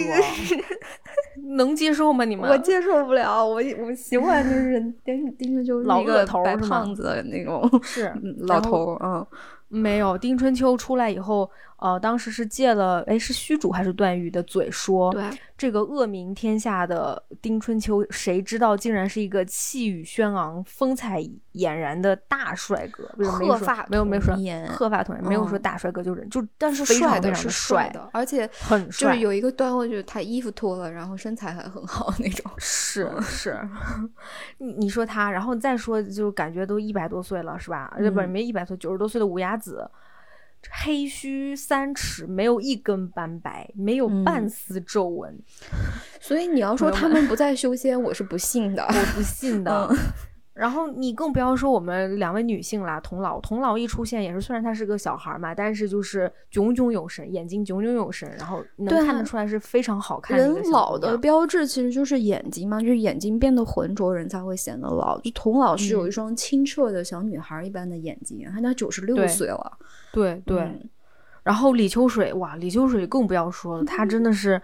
[1.56, 2.24] 能接受吗？
[2.24, 2.50] 你们？
[2.50, 9.26] 我接受不了，我我喜欢就 是丁丁春秋老个头白胖子的那种，是老头，嗯。
[9.68, 11.50] 没有，丁春秋出来以后，
[11.82, 15.24] 呃，当时是借了，哎，是虚竹还是段誉的嘴说，对。
[15.58, 21.22] 这个恶名天下的丁春秋，谁知道竟然是一个气宇轩昂、风采
[21.54, 24.34] 俨然的大帅哥，鹤发没有没有说，
[24.66, 33.56] 鹤发童颜，没有说大帅哥就是就，但是帅的是帅的，而且很帅，就是有一个段落，就是他衣服脱了，然后身材还很好那种，是是，
[34.58, 37.94] 你你说他，然后再说，就感觉都一百多岁了，是吧？
[37.96, 39.88] 呃，不是没一百岁，九十多岁的无崖子。
[40.70, 45.38] 黑须三尺，没有一根斑白，没有半丝皱纹，
[46.20, 49.94] 所以你要说他们不在修仙，我是不信的，我不信的。
[50.54, 60.36] 然后你更不要说我们两位女性啦，童老，童老一出现也是，虽然他是个小孩嘛，但是就是炯炯有神，眼睛炯炯有神，然后能看得出来是非常好看。
[60.36, 65.18] 人老的标志其实就是眼睛嘛，就是眼睛变得浑浊，人才会显得老。
[65.22, 69.78] 就童老是有一双清澈的小女孩一般的眼睛，他那九十六岁了。
[70.12, 70.70] 对对。
[71.42, 74.60] 然后李秋水，哇，李秋水更不要说了，她真的是。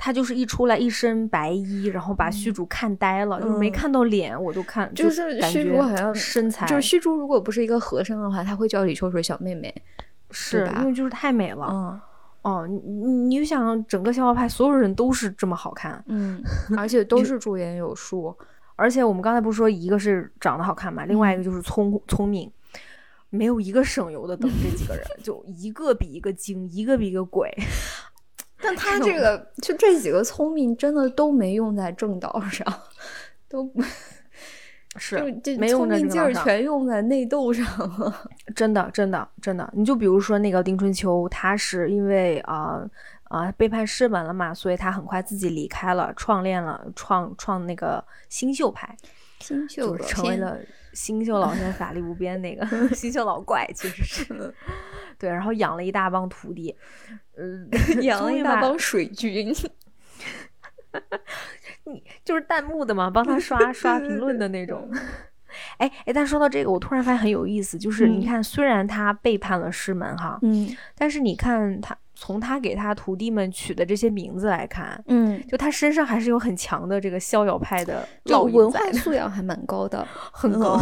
[0.00, 9.74] 他就是一出来一身白衣，然后把虚竹看呆了，就是没看到脸，我就看就是虚竹好像身材，就是虚竹如果不是一个和尚的话，他会叫李秋水小妹妹，
[10.30, 11.66] 是因为就是太美了。
[11.68, 12.00] 嗯，
[12.42, 16.40] 哦，你你你就想整个逍遥派所有人都是这么好看，嗯，
[16.78, 18.32] 而且都是驻颜有术，
[18.76, 22.48] 而且我们刚才不是说一个是长得好看嘛，另外一个就是聪聪明，
[23.30, 27.52] 没有一个省油的灯，这几个人就一个比一个精，一个比一个鬼。
[28.60, 32.66] 但他这个就这几个聪明，真的都没用在正道上，
[33.48, 33.70] 都
[34.96, 35.16] 是
[35.58, 37.64] 没用在劲儿全用在内斗上
[37.98, 38.28] 了。
[38.56, 39.72] 真的，真的，真的。
[39.76, 42.82] 你就比如说那个丁春秋，他是因为啊
[43.24, 48.96] 啊背叛师门了嘛，所以他很快自己离开了，创练了创创那个新秀派，
[49.38, 50.58] 新秀成为了
[50.94, 54.54] 新秀老仙法力无边那个 新秀老怪，其实是。
[55.18, 56.74] 对，然后养了一大帮徒弟，
[57.36, 57.68] 嗯，
[58.02, 59.52] 养了一大帮水军，
[61.84, 64.88] 你就是弹幕的嘛，帮他刷 刷评论的那种。
[65.78, 78.06] 哎哎，但说到这个，我突然发现很有意思，就是你看，虽然他背叛了师门哈，嗯，但是你看他从他给他徒弟们取的这些名字来看，嗯，就他身上还是有很强的这个逍遥派的
[78.52, 80.78] 文化素养，还蛮高的，很高。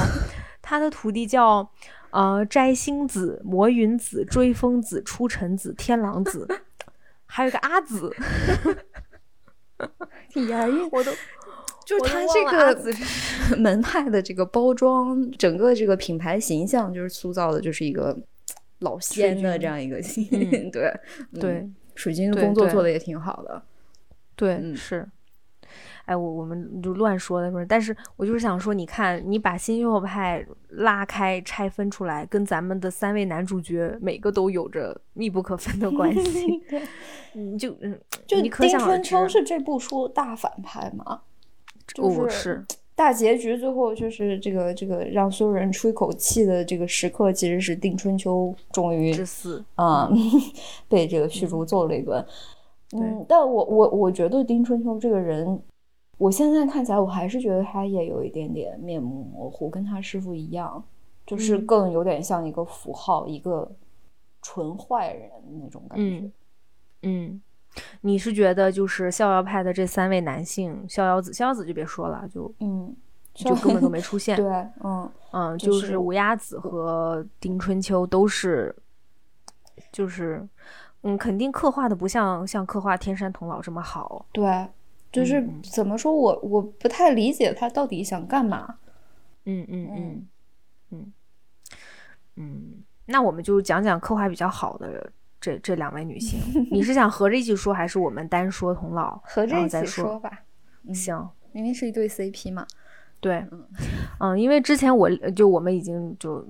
[0.60, 1.66] 他的徒弟叫。
[2.16, 6.48] 呃，摘星子、魔云子、追风子、出尘子、天狼子，
[7.26, 8.10] 还有个阿紫。
[10.48, 11.12] 押韵，我都
[11.84, 18.18] 就是他这个门派的这个包装，整个这个品牌形象就是塑造的，就是一个
[18.78, 20.24] 老仙的这样一个形。
[20.72, 20.90] 对
[21.38, 23.62] 对，水晶的工作做的也挺好的。
[24.34, 25.06] 对，是。
[26.06, 36.62] 哎，我我们就乱说的，说，但是我就是想说，你看，你把新秀派拉开拆分出来，跟咱们的三位男主角每个都有着密不可分的关系。
[37.34, 41.22] 嗯，就嗯，就丁春秋是这部书大反派吗？
[41.92, 42.64] 就是
[42.94, 49.12] 大结局最后就是这个这个让所有人出一口气的这个时刻，其实是丁春秋终于
[49.74, 50.08] 啊，
[50.88, 52.24] 被这个虚竹揍了一顿。
[52.96, 55.60] 嗯，但我我我觉得丁春秋这个人。
[56.18, 60.82] 我现在看起来，我还是觉得他也有一点点面目模糊，跟他师傅一样，
[61.26, 63.70] 就是更有点像一个符号，一个
[64.40, 66.30] 纯坏人那种感觉。
[67.02, 67.40] 嗯，
[68.00, 72.96] 你是觉得就是逍遥派的这三位男性，逍遥子，逍遥子就别说了，就嗯，
[73.34, 74.36] 就根本都没出现。
[74.40, 74.50] 对，
[74.82, 78.74] 嗯嗯，就是无崖子和丁春秋都是，
[79.92, 80.48] 就是
[81.02, 84.24] 嗯，肯定刻画的不像像刻画天山童姥这么好。
[84.32, 84.66] 对。
[85.16, 88.76] 就是怎么说，我我不太理解他到底想干嘛。
[89.46, 90.28] 嗯嗯嗯
[90.90, 91.12] 嗯
[92.36, 96.38] 嗯，那我们就讲讲刻画比较好的这这两位女性。
[96.70, 99.18] 你是想合着一起说，还是我们单说童姥？
[99.24, 100.42] 合着一起说吧。
[100.92, 102.66] 行，明明是一对 CP 嘛。
[103.20, 103.46] 对，
[104.20, 106.46] 嗯，因为之前我就我们已经就。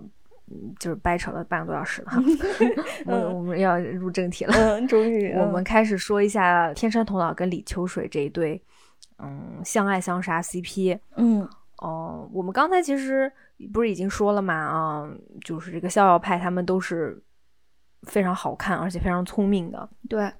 [0.78, 2.22] 就是掰扯了半个多小时了哈，
[3.06, 4.54] 我我们要入正题了。
[4.54, 8.62] 嗯，终于，我们开始说一下天山童姥跟李秋水这一对，
[9.18, 10.98] 嗯，相爱相杀 CP。
[11.16, 13.30] 嗯，哦，我们刚才其实
[13.72, 14.54] 不是已经说了嘛？
[14.54, 15.08] 啊，
[15.44, 17.20] 就是这个逍遥派他们都是
[18.02, 19.88] 非常好看而且非常聪明的。
[20.08, 20.30] 对。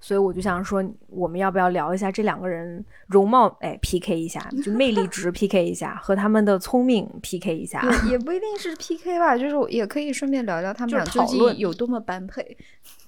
[0.00, 3.46] 所以我就想说，我们要不要聊一下这两个人容貌？
[3.60, 7.82] 哎，PK 一下，就魅力值 PK 一下，和他们的聪明 PK 一下。
[8.10, 12.56] 也不一定是 PK 吧，就是也可以顺便聊聊他们俩究竟有多么般配。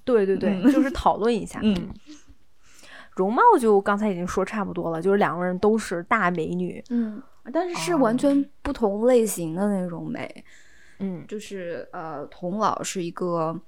[0.04, 1.60] 对对对，就是讨论一下。
[1.62, 1.88] 嗯，
[3.16, 6.82] 容貌就刚才已经说差不多了，就是两个人都是大美女。
[6.90, 7.22] 嗯，
[7.52, 10.44] 但是是完全不同类型的那种美。
[10.98, 13.60] 嗯，就是呃，童老是一个。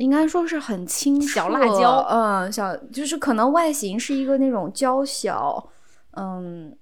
[0.00, 5.68] 应该说是很清小辣椒，嗯，小就是可能外形是一个那种娇小，
[6.16, 6.74] 嗯，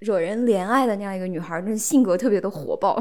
[0.00, 3.00] 惹人怜爱的那样一个女孩，但是性格特别的火爆，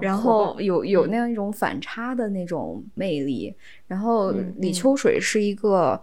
[0.00, 3.54] 然后有有那样一种反差的那种魅力。
[3.86, 5.98] 然后李秋水是一个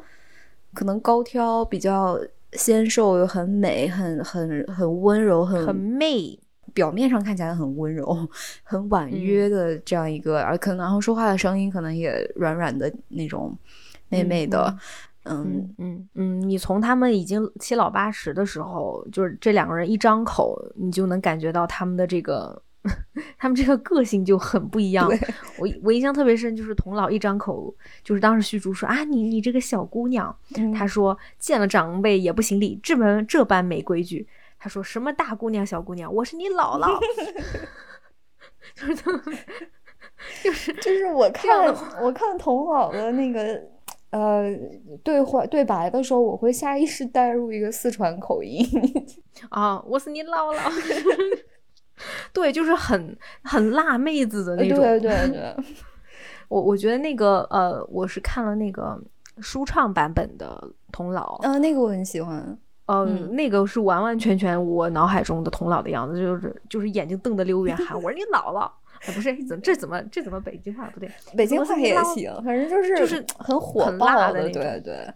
[0.74, 2.18] 可能高挑、比较
[2.54, 6.40] 纤瘦又很美、很很很温柔、很很媚。
[6.76, 8.30] 表面上看起来很温柔、
[8.62, 13.58] 很婉约的这样一个，而可能然后说话的声音可能也软软的那种
[14.10, 14.78] 妹妹的，
[15.24, 22.62] 嗯嗯嗯，你从他们已经七老八十的时候，就是这两个人一张口，你就能感觉到他们的这个，
[23.40, 25.10] 他们这个个性就很不一样。
[25.58, 27.74] 我我印象特别深，就是童老一张口，
[28.04, 30.36] 就是当时虚竹说啊，你你这个小姑娘，
[30.78, 34.28] 他说见了长辈也不行礼，这门这般没规矩。
[34.66, 37.00] 他说什么大姑娘小姑娘，我是你姥姥，
[38.74, 38.96] 就是
[40.44, 41.68] 就是就 是我看
[42.02, 43.62] 我看童姥的那个
[44.10, 44.52] 呃
[45.04, 48.66] 对话对白的时候，我会下意识带入一个四川口音
[49.50, 50.72] 啊，我是你姥姥。
[52.34, 54.80] 对，就是很很辣妹子的那种。
[54.80, 55.56] 对对对，
[56.48, 59.00] 我我觉得那个呃，我是看了那个
[59.42, 60.60] 舒畅版本的
[60.92, 62.58] 童姥，啊，那个我很喜欢。
[62.88, 68.70] 嗯，那个是完完全全我脑海中的童姥的样子，就是就是眼睛瞪得溜圆， 喊我是你姥姥。
[69.14, 71.10] 不是，怎这怎么这怎么北京话不对？
[71.38, 75.14] 北京话也行，反正就是就是很火爆的，对对，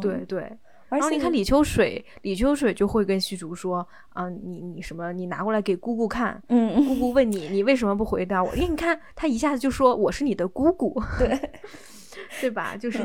[0.00, 0.58] 对对。
[0.88, 5.12] 然后你看李秋水，李秋水就会跟虚竹说：“啊，你你什么？
[5.12, 6.42] 你拿过来给姑姑看。
[6.48, 8.52] 嗯，姑姑问你，你为什么不回答我？
[8.56, 11.38] 因为你看他一下子就说我是你的姑姑，对
[12.40, 12.76] 对吧？
[12.76, 12.98] 就是，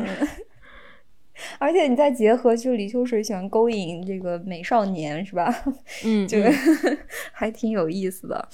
[1.57, 5.53] 而且你再结合，就李秋水喜欢勾引这个美少年，是吧？
[6.05, 6.37] 嗯，就
[7.31, 8.47] 还挺有意思的。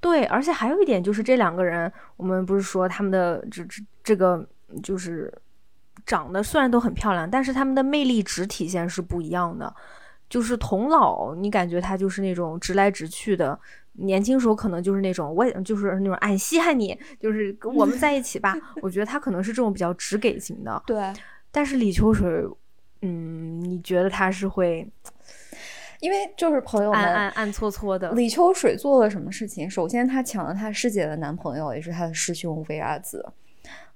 [0.00, 4.46] 对，而且还有一点就是这两个人，我们不是说他们的这这这个
[4.82, 5.32] 就是。
[6.06, 9.70] 长得虽然都很漂亮，但是他们的魅力值体现是不一样的。
[10.30, 13.58] 就是童老，你感觉他就是那种直来直去的，
[13.92, 18.56] 年轻时候可能就是那种，我也就是那种俺稀罕你，就是跟我们在一起吧。
[18.80, 20.82] 我觉得他可能是这种比较直给型的。
[20.86, 21.12] 对。
[21.58, 22.28] 但是李秋水，
[23.02, 24.88] 嗯，你觉得他是会？
[25.98, 28.12] 因为就是朋友们暗暗暗搓搓的。
[28.12, 29.68] 李秋水做了什么事情？
[29.68, 33.26] 首先，他抢了他师姐的男朋友，也是他的师兄乌鸦子。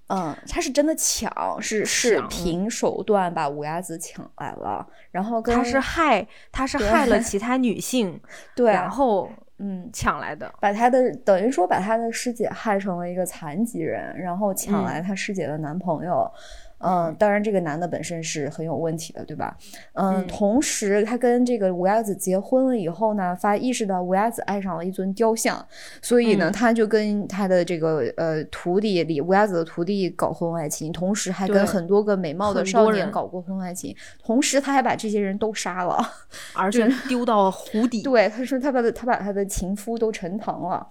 [0.08, 1.32] 嗯，他是真的抢，
[1.62, 8.20] 是是凭手段把乌鸦子抢来了，然后他是害，他是害了 其他女性，
[8.56, 16.28] 对，然后嗯抢来的，把他的等于说把他的师姐害成了一个残疾人，然后抢来他师姐的男朋友。
[16.71, 16.71] 嗯，
[17.18, 19.56] 当然，这个男的本身是很有问题的，对吧？
[19.94, 25.64] 嗯，同时他跟这个乌鸦子结婚了以后呢，发意识到乌鸦子爱上了一尊雕像，
[26.02, 35.98] 所以呢，他就跟他的这个呃徒弟里乌鸦子的徒弟搞婚外情，同时还跟很多个美貌的少年搞过婚外情，同时他还把这些人都杀了，
[36.54, 38.02] 而且丢到湖底。
[38.02, 40.88] 对，他说他把他把他的情夫都沉塘了。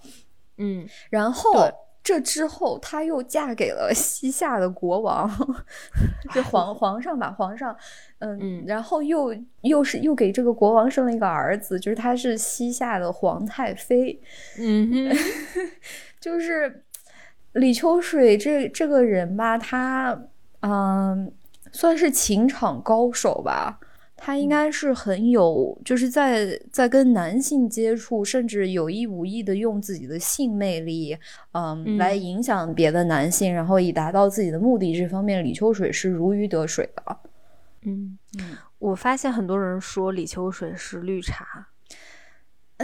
[0.56, 1.70] 嗯，然后。
[2.02, 5.30] 这之后，她又嫁给了西夏的国王，
[6.34, 7.76] 这皇皇上吧，皇上，
[8.18, 14.20] 嗯，然后又又是又给这个国王生了一个儿子，就是他是西夏的皇太妃，
[14.58, 15.14] 嗯，
[16.20, 16.82] 就是
[17.52, 20.20] 李秋水这这个人吧，他
[20.60, 21.32] 嗯，
[21.70, 23.78] 算是情场高手吧。
[24.24, 31.18] 他应该是很有，就是在在跟男性接触，甚至有意无意的用自己的性魅力，
[31.50, 34.94] 嗯，来影响别的男性，然后以达到自己的目的。
[34.94, 37.16] 这方面，李秋水是如鱼得水的。
[37.84, 41.66] 嗯嗯，我发现很多人说李秋水是绿茶。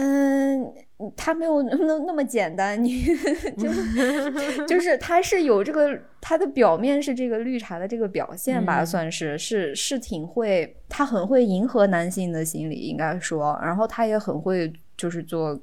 [0.01, 0.73] 嗯，
[1.17, 1.75] 他没有那
[2.07, 3.03] 那么简单，你
[3.59, 15.59] 就是就是他是有这个，他的表面是这个绿茶的这个表现吧，算是是是挺会，他很会迎合男性的心理，应该说，然后他也很会就是做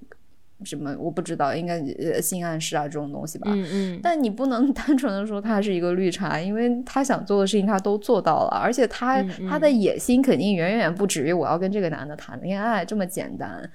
[0.65, 13.71] 什么，我不知道，应该呃性暗示啊这种东西吧，嗯嗯，但你不能 单纯的说他是一个绿茶，因为他想做的事情他都做到了，而且他他的野心肯定远远不止于我要跟这个男的谈恋爱这么简单。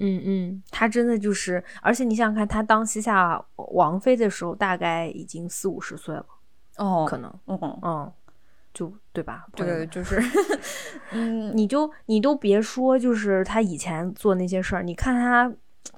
[0.00, 6.26] 嗯嗯，他真的就是，而且你想想看，他当西夏王妃的时候，大概已经四五十岁了，
[6.76, 8.12] 哦，可能，嗯嗯，
[8.72, 9.46] 就对吧？
[9.56, 10.20] 对，就是，
[11.12, 15.52] 嗯，你就你都别说，就是他以前做那些事儿，你看他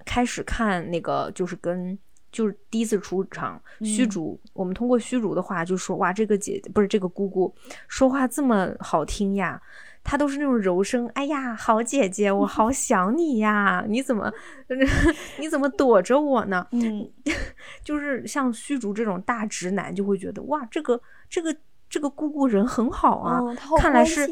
[0.05, 1.99] 开始看那个，就是跟
[2.33, 7.53] 就是第一次出场，虚竹，我们通过虚竹的话就说，哇，这个姐不是这个姑姑
[7.89, 9.61] 说话这么好听呀。
[10.11, 13.85] 他都是那种柔声，哎呀，好姐姐，我好 想你呀！
[13.87, 14.29] 你怎么，
[15.39, 16.67] 你怎么躲着我呢？
[16.73, 17.09] 嗯，
[17.85, 21.55] 就是像虚竹这种大直男，就会觉得哇，这个这个
[21.89, 23.41] 这个姑姑人很好啊，
[23.79, 24.29] 看来是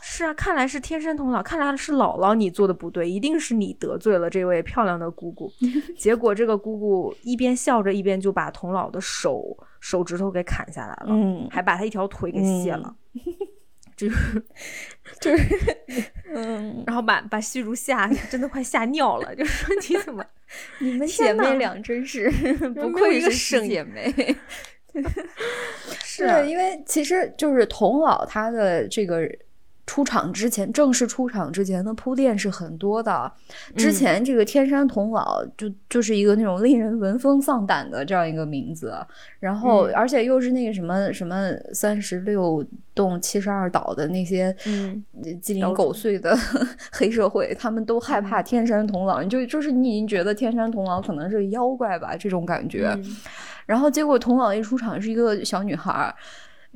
[0.00, 5.52] 是啊，看来是天生童姥，看来是姥姥你做的不对，一定是你得罪了这位漂亮的姑姑。
[5.98, 12.96] 结果这个姑姑一边笑着，一边就把童姥的手手指头给砍下来了，嗯，还把他一条腿给卸了。
[13.96, 14.42] 就是
[15.20, 15.44] 就是，
[16.34, 19.34] 嗯， 然后把把虚竹吓，真的快吓尿了。
[19.34, 20.24] 就说你怎么，
[20.80, 22.30] 你们姐妹俩真是
[22.74, 24.12] 不愧是姐妹。
[26.04, 29.28] 是，因为其实就是童姥他的这个。
[29.86, 33.32] 出场之前，正式出场之前的铺垫是很多的。
[33.76, 38.92] 之前这个天山童姥就就是一个那种令人闻风丧胆的这样一个名字，
[39.38, 42.66] 然后而且又是那个什么什么三十六
[42.96, 44.54] 洞七十二岛的那些
[45.40, 46.36] 鸡零狗碎的
[46.90, 52.98] 黑社会，他们都害怕天山童姥，就就是你已经觉得天山童姥可能是妖怪吧这种感觉。
[53.66, 56.12] 然后结果童姥一出场是一个小女孩。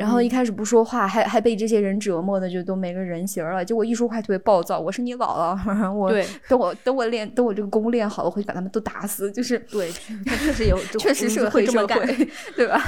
[0.01, 3.63] 然后一开始不说话，还还被这些人折磨的就都没个人形了。
[3.63, 6.11] 结果一说话特别暴躁，我是你姥姥， 我
[6.49, 9.31] 等我等我练等我这个功练好了，我会把他们都打死。
[9.31, 9.91] 就是对，
[10.25, 11.99] 他确实有，确实是 会这么干，
[12.57, 12.83] 对吧？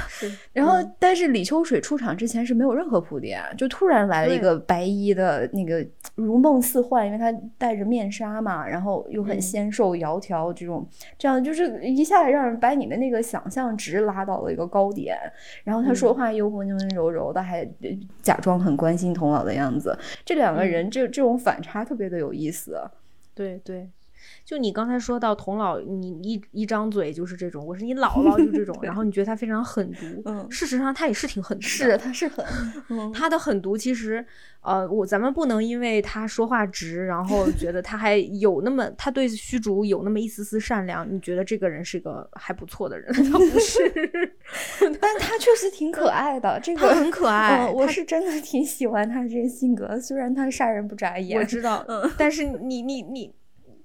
[0.54, 10.88] 然后，但是李秋水出场之前是没有任何铺垫，就突然来了一个白衣的那个如梦似幻，因为他戴着面纱嘛，然后又很纤瘦窈窕，这种
[11.18, 15.18] 这样就是一下让人把你的那个想象值拉到了一个高点。
[15.62, 17.66] 然后他说话又温温柔柔柔的，还
[18.22, 19.98] 假装很关心童姥的样子。
[20.24, 22.80] 这两个人这这种反差特别的有意思。
[23.34, 23.88] 对对。
[24.52, 32.44] 就你刚才说到童老，你一一张嘴就是这种，我是你姥姥就这种， 然后你觉得他非常狠毒，嗯，事实上他也是挺狠毒，是他是狠，
[33.14, 34.22] 他的狠毒其实，
[34.60, 43.80] 呃，我咱们不能因为他说话直，然后觉得他还有那么他对虚竹有那么一丝丝善良，你觉得这个人是个还不错的人，他不是，
[45.00, 53.32] 但他确实挺可爱的，这个很可爱，我是真的挺喜欢他这个性格，虽然他杀人不眨眼，我知道，嗯，但是你你你。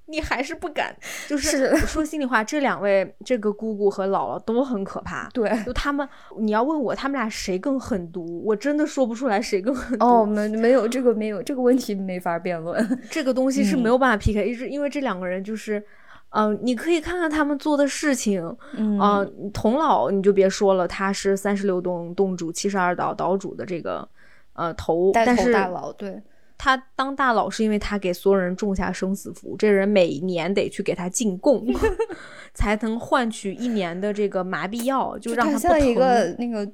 [0.10, 0.96] 你还是不敢，
[1.28, 5.28] 就是说心里话，这两位这个姑姑和姥姥都很可怕。
[5.34, 6.08] 对，就他们，
[6.40, 10.06] 你要问我他们俩谁更狠毒，我真的说不出来谁更狠毒。
[10.06, 12.78] 哦，没没有这个没有这个问题没法辩论，
[13.12, 15.84] 这个东西是没有办法 PK，因为因为这两个人就是，
[16.30, 24.08] 嗯，你可以看看他们做的事情，嗯，童老你就别说了，他是三十六洞洞主、七十二岛岛主的这个
[24.54, 26.22] 呃头，但是大佬对。
[26.60, 31.64] 他当大佬是因为他给所有人种下生死符，这人每年得去给他进贡，
[32.56, 36.68] 才能换取一年的这个麻痹药，就让他像一个那个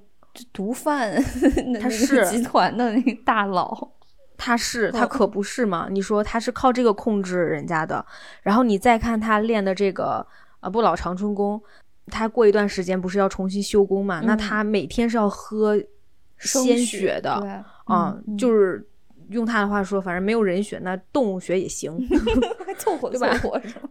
[0.53, 1.21] 毒贩，
[1.81, 3.89] 他是集团的那个大佬，
[4.37, 5.89] 他是他可不是嘛？
[5.91, 8.05] 你说他是靠这个控制人家的，
[8.41, 10.25] 然后你再看他练的这个
[10.61, 11.61] 啊不老长春功，
[12.07, 14.21] 他过一段时间不是要重新修功嘛？
[14.23, 15.77] 那他每天是要喝
[16.39, 18.87] 鲜血的，啊，就是。
[19.29, 21.97] 用他的话说，反正没有人血，那动物血也行，
[22.77, 23.29] 凑合对吧？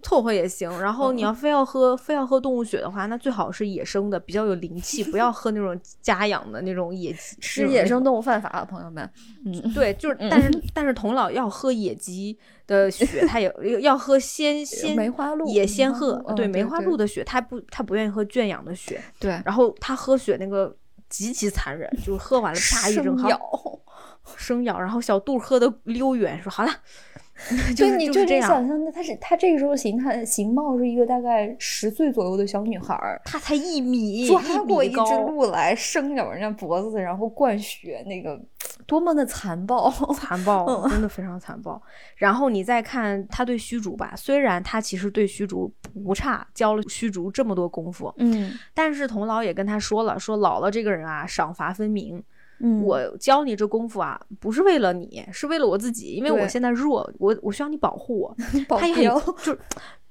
[0.03, 0.70] 凑合也行。
[0.80, 7.37] 然后你要非要喝，非要喝动物血的话，那最好是野生的，比较有灵气， 不要喝那种家养的那种野鸡。
[7.41, 9.09] 吃野生动物犯法，啊朋友们。
[9.45, 19.03] 嗯，对，就是，但是但是童老要喝野鸡的血，他也 要喝鲜鲜梅花鹿野仙鹤，对梅花鹿的血，他不他不愿意喝圈养的血。
[19.18, 20.74] 对，然后他喝血那个
[21.09, 23.41] 极其残忍，就是喝完了啪一声咬。
[24.37, 26.70] 生咬，然后小杜喝的溜远，说好了，
[27.77, 38.41] 就你就这样想象，的，她是她这个时候形态形貌是一个大概十岁左右的小女孩儿，她才一米，抓过一只鹿来，生咬人家脖子，然后灌血，那个
[38.87, 41.81] 多么的残暴， 残暴，真的非常残暴。
[42.16, 45.73] 然后你再看她对虚竹吧，虽然她其实对虚竹
[46.05, 52.23] 不差，教了虚竹这么多功夫，嗯，但是童姥也跟他说了，说姥姥这个人啊，赏罚分明。
[52.63, 58.37] 嗯，我教你这功夫啊，不是为了你，是为了我自己，因为我现在弱，我我需要你保护我。
[58.79, 59.57] 他也很 就，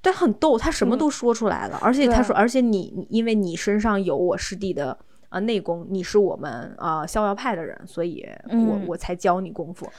[0.00, 4.96] 但很逗，他什么都说出来了，而且他说，而且你因为你身上有我师弟的
[5.30, 9.90] 啊内功，你是我们啊逍遥派的人，所以我我才教你功夫。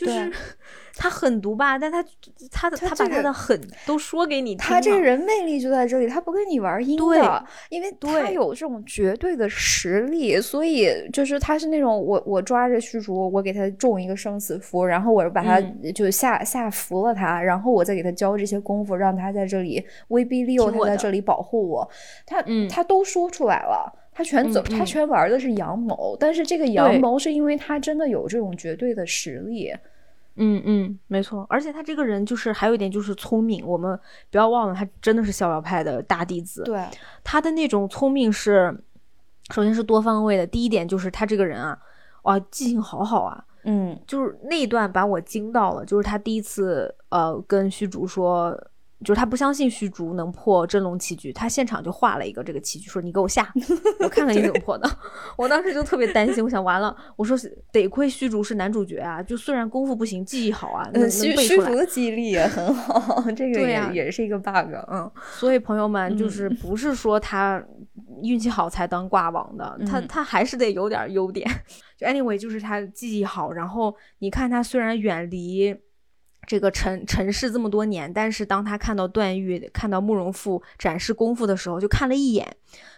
[0.00, 0.32] 就是
[0.96, 2.02] 他狠毒吧，但他
[2.50, 4.58] 他他把他的狠都说给你听。
[4.58, 15.60] 他这个人魅力就在这里，他不跟你玩阴的，因为他有这种绝对的实力，所以就是他是那种我我抓着虚竹，我给他中一个生死符，然后我把他
[15.94, 21.90] 就下下服了他，然后我再给他教这些功夫，让他在这里威逼利诱他在这里保护我，
[22.26, 23.99] 他他都说出来了。
[24.20, 29.72] 他全走，他全玩的是阳谋，但是这个阳谋是因为他真的有这种绝对的实力。
[30.36, 33.98] 嗯嗯，没错，而且他这个人就是还有一点就是聪明，我们
[34.30, 36.62] 不要忘了，他真的是逍遥派的大弟子。
[36.64, 36.84] 对，
[37.24, 38.76] 他的那种聪明是，
[39.54, 40.46] 首先是多方位的。
[40.46, 41.78] 第一点就是他这个人啊，
[42.24, 43.42] 哇，记性好好啊。
[43.64, 48.54] 嗯，就是那一段把我惊到了，就是他第一次呃跟虚竹说。
[49.02, 53.50] 就是他不相信虚竹能破真龙棋局，他现场就画了一个这个棋局，说你给我下，
[54.00, 54.88] 我看看你怎么破的。
[55.38, 57.36] 我当时就特别担心，我想完了，我说
[57.72, 61.66] 得亏虚竹是男主角啊，就虽然功夫不行，记忆好啊，能能背出来。
[61.66, 64.74] 虚竹的记忆力也很好，这个也也是一个 bug。
[64.90, 67.62] 嗯，所以朋友们就是不是说他
[68.22, 71.48] 运气好才当挂王的，他他还是得有点优点。
[71.96, 75.74] 就 anyway，就是他记忆好，然后你看他虽然远离。
[76.50, 82.44] 这个尘尘世这么多年，但是当他看到段誉、看到慕容复展示功夫的时候，就看了一眼，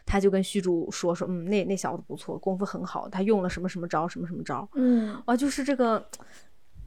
[0.06, 6.02] 他就跟虚竹说说，嗯，那那小子不错，功夫很好，他用了什么什么招，什么什么招，嗯，啊，就是这个，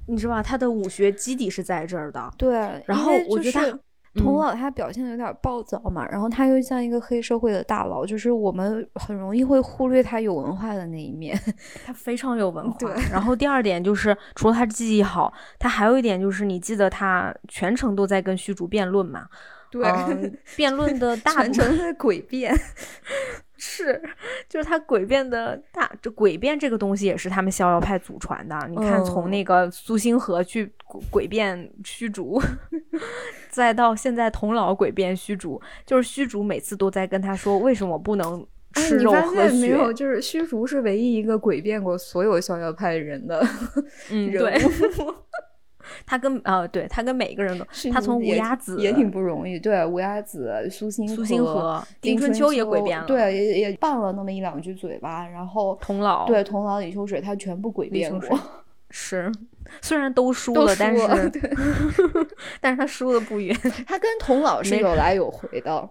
[0.08, 0.42] 你知道吧？
[0.42, 2.84] 他的武学基底是在这儿的，对。
[2.88, 3.80] 然后我觉得他。
[4.16, 11.38] 童老他表现的有点暴躁嘛，然后他又像一个黑社会的大佬，就是我们很容易会忽略他有文化的那一面。
[11.86, 12.78] 他非常有文化。
[12.80, 12.90] 对。
[13.12, 19.28] 然后第二点就是，除了他记忆好，他还有一点就是，你记得他全程都在跟虚竹辩论嘛？
[19.70, 19.84] 对。
[20.56, 22.56] 辩论的 大全程在诡辩。
[23.68, 24.00] 是，
[24.48, 28.56] 就是他诡辩的大，这诡辩这个东西也是他们逍遥派祖传的。
[28.70, 30.72] 你看，从那个苏星河去
[31.12, 32.40] 诡辩虚竹，
[33.50, 39.12] 再到现在童老诡辩虚竹，就是虚竹每次都在跟他说为什么不能吃肉。
[39.60, 43.44] 没有，就是虚竹是唯一一个诡辩过所有逍遥派人的
[44.10, 45.16] 人物。
[46.06, 58.40] 他跟呃，对他跟每一个人都，他从乌鸦子也挺不容易，对乌鸦子、苏星苏星河、丁春秋也诡辩了，对，也也拌了那么一两句嘴巴，然后童老对童老李秋水他全部诡辩过，
[58.90, 59.32] 是，
[59.82, 61.42] 虽然都输了，但是对
[62.62, 63.56] 但是他输的不远，
[63.88, 65.90] 他跟童老是有来有回的，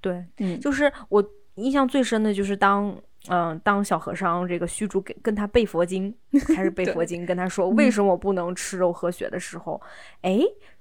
[0.00, 1.24] 对，嗯，就是我
[1.54, 2.96] 印象最深的就是当。
[3.28, 6.14] 嗯，当小和尚这个虚竹给跟他背佛经，
[6.54, 9.80] 开始背 佛经，跟他说为什么我不能吃肉喝血的时候，
[10.22, 10.40] 哎，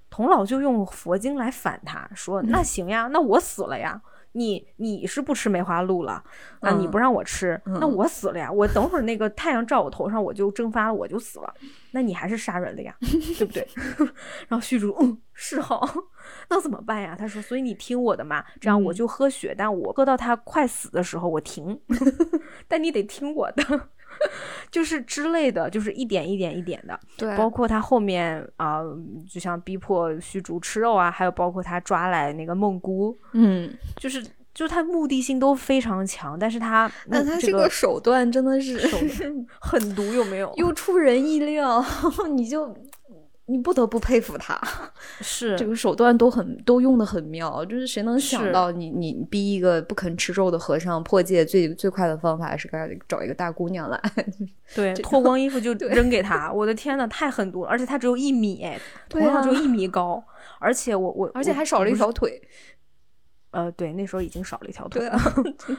[0.09, 4.01] 童老就用佛经来反他，说那行呀，那我死了呀。
[4.33, 6.23] 你你是不吃梅花鹿了
[6.59, 6.69] 啊？
[6.77, 8.49] 你不让我吃，那我死了呀！
[8.51, 11.51] 我等会儿那个太阳照我头上，我就蒸发了，我就死了。
[11.89, 12.95] 那你还是杀人了呀，
[13.39, 13.67] 对不对？
[14.47, 15.81] 然后虚竹，嗯，是哈，
[16.49, 17.15] 那怎么办呀？
[17.17, 21.79] 他说，所以你听我的嘛，这样我就喝血，但我喝到他快死的时候我停，
[22.67, 23.89] 但你得听我的。
[24.71, 28.81] 就是之类的，就是一点一点一点的，对，包括他后面啊，
[29.31, 34.21] 就像逼迫虚竹吃肉啊，还有包括他抓来那个梦姑，嗯，就是
[34.53, 38.79] 就是他目的性都非常强，但是他那他这个手段真的是
[39.61, 40.51] 狠毒，有没有？
[40.57, 41.83] 又出人意料，
[42.33, 42.75] 你就。
[43.49, 44.61] 你不得不佩服他，
[45.21, 53.99] 是 这个手段都很都用的很妙，就是谁能想到你你逼一个不肯吃肉的和尚破戒最最快的方法是给他找一个大姑娘来，
[54.75, 58.63] 对，脱光衣服就扔给 他，我的天呐，太狠毒了，而且他只有一米，
[59.09, 60.23] 同样只有一米高，
[60.59, 62.39] 而且我我而且还少了一条腿，
[63.49, 65.09] 呃，对，那时候已经少了一条腿，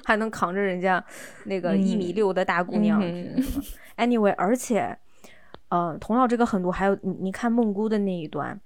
[0.04, 1.04] 还能扛着人家
[1.44, 3.00] 那个一米六的大姑娘
[3.96, 4.98] ，anyway，而且。
[5.70, 8.60] 呃，童老这个狠毒，还有你，你看梦姑的那一段，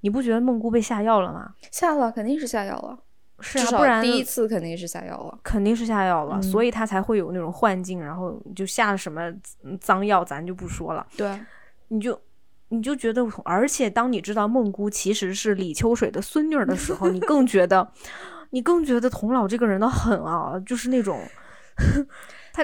[0.00, 1.54] 你不觉得梦姑被下药了吗？
[1.72, 2.98] 下了，肯定是下药了。
[3.40, 9.32] 是啊，不然第一次肯定是下药了，肯定是下药了，所以他才会有那种幻境，然后就下了什么
[9.80, 11.06] 脏药，咱就不说了。
[11.16, 11.40] 对，
[11.86, 12.20] 你就
[12.70, 17.88] 你就觉得，而且当你知道梦姑其实是李秋水的孙女的时候，你更觉得，
[18.50, 21.20] 你更觉得童老这个人的狠啊，就是那种。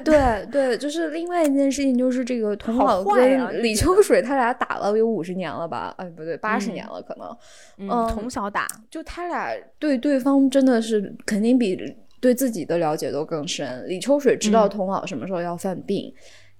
[0.05, 5.95] 对对，就是另外一件事情，就是这个童老跟李秋水他俩打了有五十年了吧？
[5.99, 7.37] 哎，不对，八十年了可能。
[7.78, 11.78] 嗯，从小打，就他俩对对方真的是肯定比
[12.20, 13.85] 对自己的了解都更深。
[13.89, 16.12] 李秋水知道童老什么时候要犯病。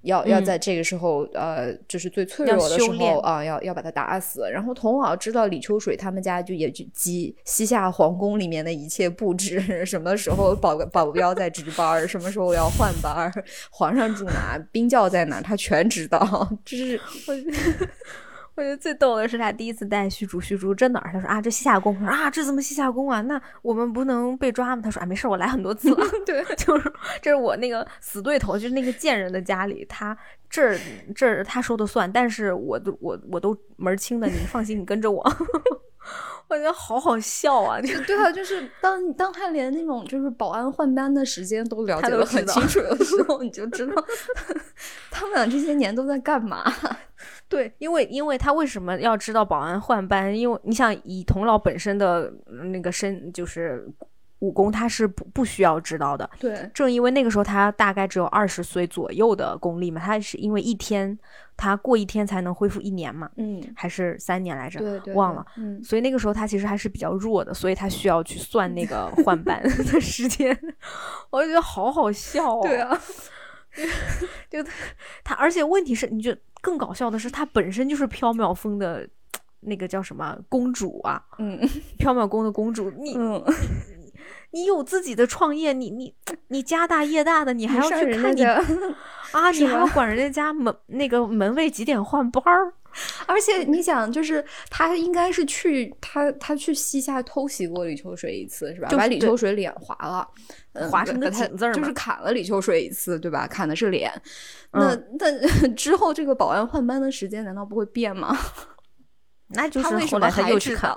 [0.05, 4.49] 要要在这个时候，呃，就是最脆弱的时候啊，要要把他打死。
[4.51, 13.33] 然后童老知道李秋水他们家就也就西西夏皇宫里面的一切布置， 什么时候保保镖在值班，什么时候要换班，
[13.71, 16.49] 皇上住哪，冰窖在哪，他全知道。
[16.65, 17.01] 就是。
[18.57, 21.11] 我觉得最逗的是他第一次带虚竹，虚竹这哪儿？
[21.13, 21.99] 他说啊，这西夏宫。
[21.99, 23.21] 说啊，这怎么西夏宫啊？
[23.23, 24.83] 那我们不能被抓吗？
[24.83, 26.07] 他说啊，没事，我来很多次了。
[26.25, 30.17] 对，就是这是我那个死对头，就是那个贱人的家里，他
[30.49, 30.79] 这儿
[31.15, 35.25] 这儿他说的算，但是我都我我都门清的，你放心，你跟着我。
[36.47, 37.81] 我觉得好好笑啊！
[37.81, 43.95] 对啊，就是当当他连那种就是保安换班的时间都了解的很清楚的时 候，你就知道
[45.11, 46.63] 他们俩这些年都在干嘛。
[47.49, 50.37] 对，因为因为他为什么要知道保安换班？
[50.37, 52.33] 因为你想，以童老本身的
[52.73, 53.87] 那个身，就是
[54.41, 56.29] 武功，他是不不需要知道的。
[56.41, 61.17] 对，正因为那个时候他大概只有二十岁左右的功力嘛，他是因为一天，
[61.57, 70.59] 他过一天才能恢复一年嘛，嗯，还是三年来着，对对，忘了，嗯，所以那个时候他其实还是比较弱的，所以他需要去算那个 换班的时间，
[71.31, 73.01] 我就觉得好好笑哦对啊。
[74.49, 74.63] 就
[75.25, 76.33] 他，而且问题是，你就
[76.65, 79.07] 更搞笑的是，她本身就是缥缈峰的
[79.61, 81.23] 那个叫什么公主啊？
[81.39, 81.61] 嗯，
[81.99, 83.15] 缥缈宫的公主，你
[84.55, 86.15] 你有自己的创业，你你
[86.49, 89.51] 你家大业大的，你还要去看你啊？
[89.51, 92.73] 你还要管人家家门那个门卫几点换班儿？
[93.27, 98.87] 而且你想，就是他应该是去他他去西夏偷袭过李秋水一次，是吧？
[98.87, 100.29] 就把李秋水脸划了。
[100.89, 103.49] 划成个井字儿，就是砍了李秋水一次，对吧？
[103.49, 104.13] 砍的是脸。
[104.71, 108.39] 那那 之后这个保安换班的时间难道不会变吗？
[109.49, 110.97] 那就是后来他又去砍，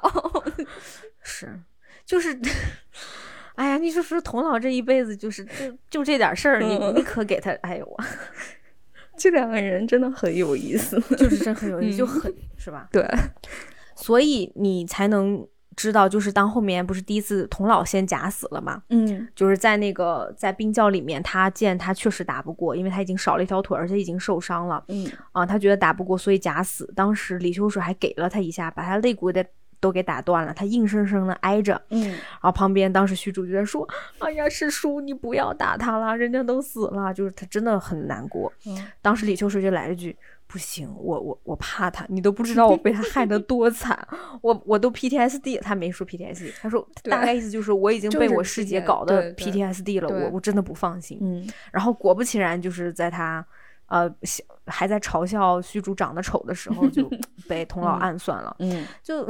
[1.21, 1.59] 是，
[2.05, 2.39] 就是，
[3.57, 7.97] 哎呀，你说说童老这一辈子就是就就这点事儿，你你可给他，哎呦我，
[9.17, 12.87] 这两个人真的很有意思，就是真很有意思， 就很是吧？
[12.91, 13.05] 对，
[13.95, 15.45] 所以你才能。
[15.75, 18.81] 知道，就是当后面不是第一次童老先假死了嘛？
[18.89, 24.83] 嗯，就是在那个在冰窖里面，他见他确实打不过，因为他已经少了一条腿，而且已经受伤了。
[24.87, 26.91] 嗯啊，他觉得打不过，所以假死。
[26.95, 29.45] 当时李秋水还给了他一下，把他肋骨的
[29.79, 31.81] 都给打断了，他硬生生的挨着。
[31.89, 33.87] 嗯，然后旁边当时虚竹就在说
[34.19, 38.51] ：“哎呀，师叔，你不要打他了，人家都死了。”就是他真的很难过。
[38.65, 40.15] 嗯，当时李秋水就来了句。
[40.49, 44.07] 不行，我我我怕他，你都不知道我被他害得多惨，
[44.41, 51.17] 我我都 PTSD，他没说 PTSD，他说大概意思就是我已经被我师姐搞的 PTSD 了，我我真的不放心。
[51.21, 53.45] 嗯，然后果不其然，就是在他
[53.87, 54.09] 呃
[54.67, 57.11] 还在嘲笑虚竹长得丑的时候，就
[57.49, 58.55] 被童老暗算了。
[58.59, 59.27] 嗯，就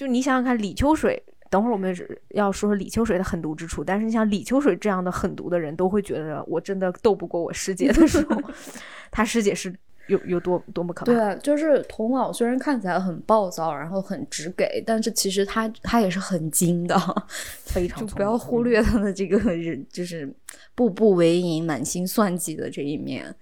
[0.00, 1.94] 就你想想看，李秋水，等会儿我们
[2.30, 8.40] 要说说李秋水的狠毒之处，但是你像李秋水这样的狠毒的人，都会觉得我真的斗不过我师姐的时候，
[9.12, 9.74] 他师姐是。
[10.06, 11.12] 有有多多么可怕？
[11.12, 16.98] 对，就是童老虽然看起来很暴躁，然后很直给，但是其实他他也是很精的，
[17.64, 20.28] 非常不要忽略他的这个人，就是
[20.74, 23.32] 步步为营、满心算计的这一面。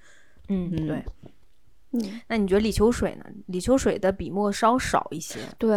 [0.48, 1.02] 嗯，对。
[1.92, 3.24] 嗯，那你觉得李秋水呢？
[3.46, 5.38] 李秋水的笔墨稍少一些。
[5.56, 5.74] 对。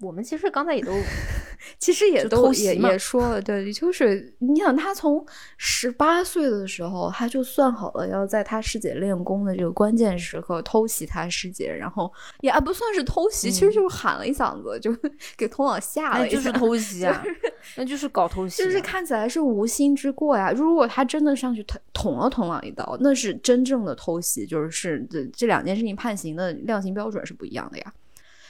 [0.00, 0.92] 我们其实刚才也都，
[1.78, 5.24] 其实也都也也说了，对李秋水，你想他从
[5.56, 14.94] 十八岁的时候，他就算好了要在他师姐练功的这个关键时刻偷袭他师姐，然后也不算是偷袭，其实就是喊了一嗓子，就
[15.38, 17.24] 给童老吓了一下，就是偷袭啊，
[17.76, 20.50] 那就是搞偷袭，就是看起来是无心之过呀。
[20.50, 27.94] 如果他真的上去捅捅了童老一刀，那是真正的偷袭，就是这这两件事情判刑的量刑标准是不一样的呀。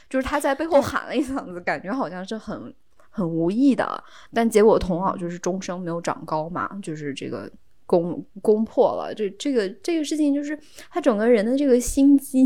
[0.08, 2.72] 就是他在背后喊了一嗓子，感觉好像是很
[3.10, 4.02] 很无意的，
[4.32, 7.50] 但结果童老就是终生没有长高嘛，就是这个
[7.86, 9.14] 攻攻破了。
[9.14, 10.58] 这这个这个事情，就是
[10.90, 12.42] 他整个人的这个心机，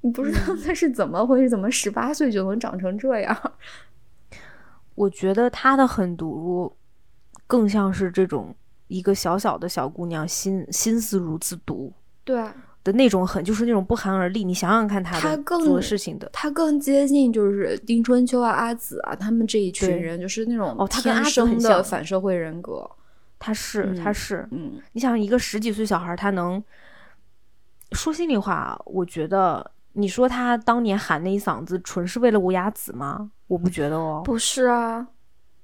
[0.00, 3.52] 你 不知道他是怎么回事，怎么十八岁就能长成这样？
[4.94, 6.76] 我觉得他的狠毒
[7.46, 8.54] 更像是这种
[8.88, 11.92] 一个小小的小姑娘心心思如此毒。
[12.24, 12.44] 对。
[12.84, 14.42] 的那种狠，就是那种不寒而栗。
[14.42, 22.90] 你想想看，他他做的事情的，他更接近就是丁春秋啊、阿紫啊他们这一群人，就是那种哦，他跟阿紫很像反社会人格。
[23.38, 26.62] 他是，他是，嗯，你想一个十几岁小孩，他能
[27.92, 33.30] 说心里话，我觉得你说他当年喊那一嗓子，纯是为了无崖子吗？
[33.48, 35.06] 我不觉得哦，不是啊，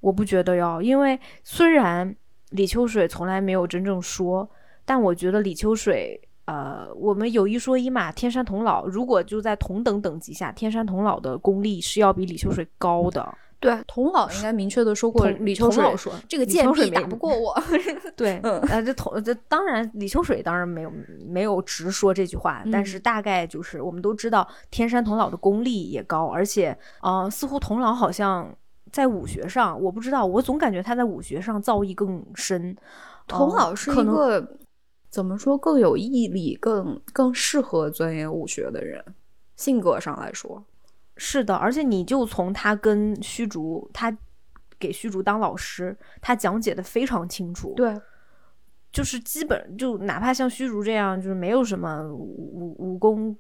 [0.01, 2.15] 我不觉得哟，因为虽然
[2.51, 4.49] 李秋水从来没有真正说，
[4.85, 6.21] 但我觉得李秋水。
[6.49, 13.29] 呃，我们有一说一嘛，天山童姥如果就在同等等级下，天山童姥的功力是要比李秋水高的。
[13.61, 17.55] 对，童姥应该明确的说过，李秋水说这个剑水打不过我。
[18.17, 20.93] 对，呃，这童这当然李秋水当然没有
[21.27, 28.51] 没有直说这句话，但是大概就是我们都知道天山童姥的功力也高，而且呃，似乎童姥好像
[28.91, 32.75] 在武学上，我不知道，我总感觉他在武学上造诣更深。
[33.27, 34.57] 童姥是一个。
[35.11, 39.05] 怎么说更有毅力、更更适合钻研武学的人？
[39.57, 40.65] 性格上来说，
[41.17, 41.55] 是的。
[41.57, 44.17] 而且你就从他跟虚竹，他
[44.79, 47.75] 给虚竹当老师，他讲解的非常清楚。
[47.75, 48.01] 对，
[48.93, 53.37] 就是基本就哪怕像虚竹这样，就是没有什么武武功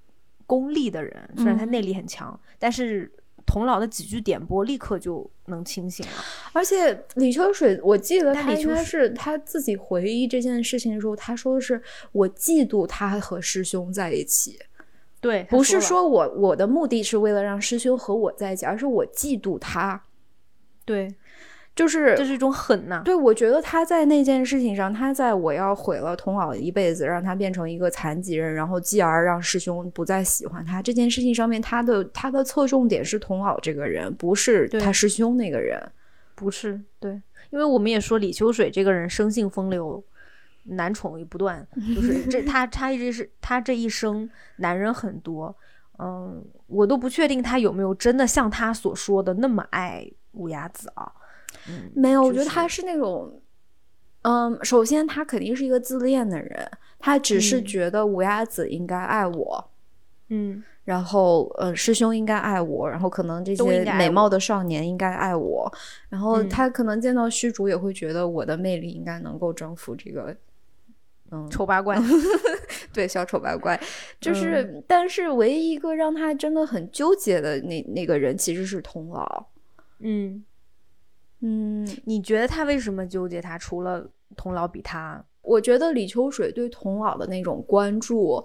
[0.46, 3.12] 功力的人，虽然他内力很强，但是。
[3.46, 6.12] 童老的几句点拨，立刻就能清醒了。
[6.52, 11.80] 而且李秋水，我记得他应该是他自己回忆这件事情的时候，他说的是
[12.12, 14.58] ：“我嫉妒他和师兄在一起。”
[15.20, 20.00] 对，不是说我我的目的是为了让师兄和我在一起，而是我嫉妒他。
[20.84, 21.12] 对。
[21.78, 35.80] 就是这是一种狠呐，对我觉得他在那件事情上，他在我要毁了童老一辈子，让他变成一个残疾人，然后继而让师兄不再喜欢他这件事情上面，他的他的侧重点是童老这个人，不是他师兄那个人，
[36.34, 37.12] 不是对，
[37.50, 40.02] 因为我们也说李秋水这个人生性风流，
[40.64, 41.64] 男宠也不断，
[41.94, 45.54] 就是 这他他一直是他这一生男人很多，
[46.00, 51.12] 嗯，我都不确定他有没有真的像他所说的那么爱乌鸦子啊。
[51.94, 53.40] 没有，我觉得他是那种，
[54.22, 59.70] 嗯，首先他肯定是一个自恋的人，他只是觉得五鸭子应该爱我，
[60.28, 65.72] 嗯，然后呃，师兄应该爱我，然后可能这些美貌的少年应该爱我，
[66.08, 70.36] 然后他可能见到虚竹也会觉得我的魅力应该能够征服这个。
[71.30, 71.94] 嗯，丑八怪，
[72.90, 73.78] 对，小丑八怪，
[74.18, 79.44] 就是，但是唯一一个让他真的很纠结的那那个人，其实是童老。
[79.98, 80.42] 嗯
[81.40, 83.40] 嗯，你觉得他为什么纠结？
[83.40, 88.44] 他除了童老比他，我觉得李秋水对童老的那种关注，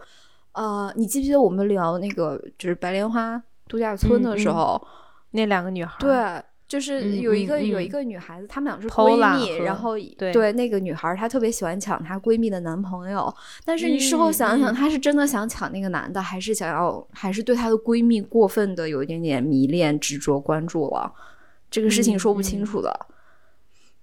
[0.54, 4.82] 呃，你记不记得我们聊那个就是白莲花度假村的时候，
[5.32, 5.98] 那两个女孩？
[6.00, 6.44] 对。
[6.66, 13.32] 就是有一个有一个女孩子，她们俩是闺蜜，然后对那个女孩，她特别喜欢抢她闺蜜的男朋友。
[13.64, 21.14] 但是你事后想想，她是真的想抢那个男的，还是想要，还是对她的闺蜜过分的有一点点迷恋、执着、关注了？
[21.74, 23.08] 这个事情说不清楚的。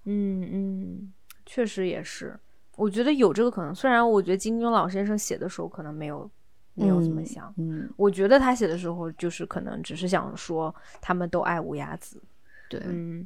[0.06, 1.12] 嗯嗯，
[1.46, 2.36] 确实也是，
[2.74, 3.72] 我觉得有这个可能。
[3.72, 6.28] 虽然我觉得金庸老先生写的时候可能没有
[6.74, 12.20] 没有这么想，嗯，我觉得他写的时候就是可能只是想说他们都爱乌鸦子。
[12.68, 13.24] 对，嗯，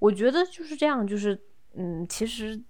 [0.00, 1.40] 我觉得就是这样，就是，
[1.74, 2.60] 嗯，其实，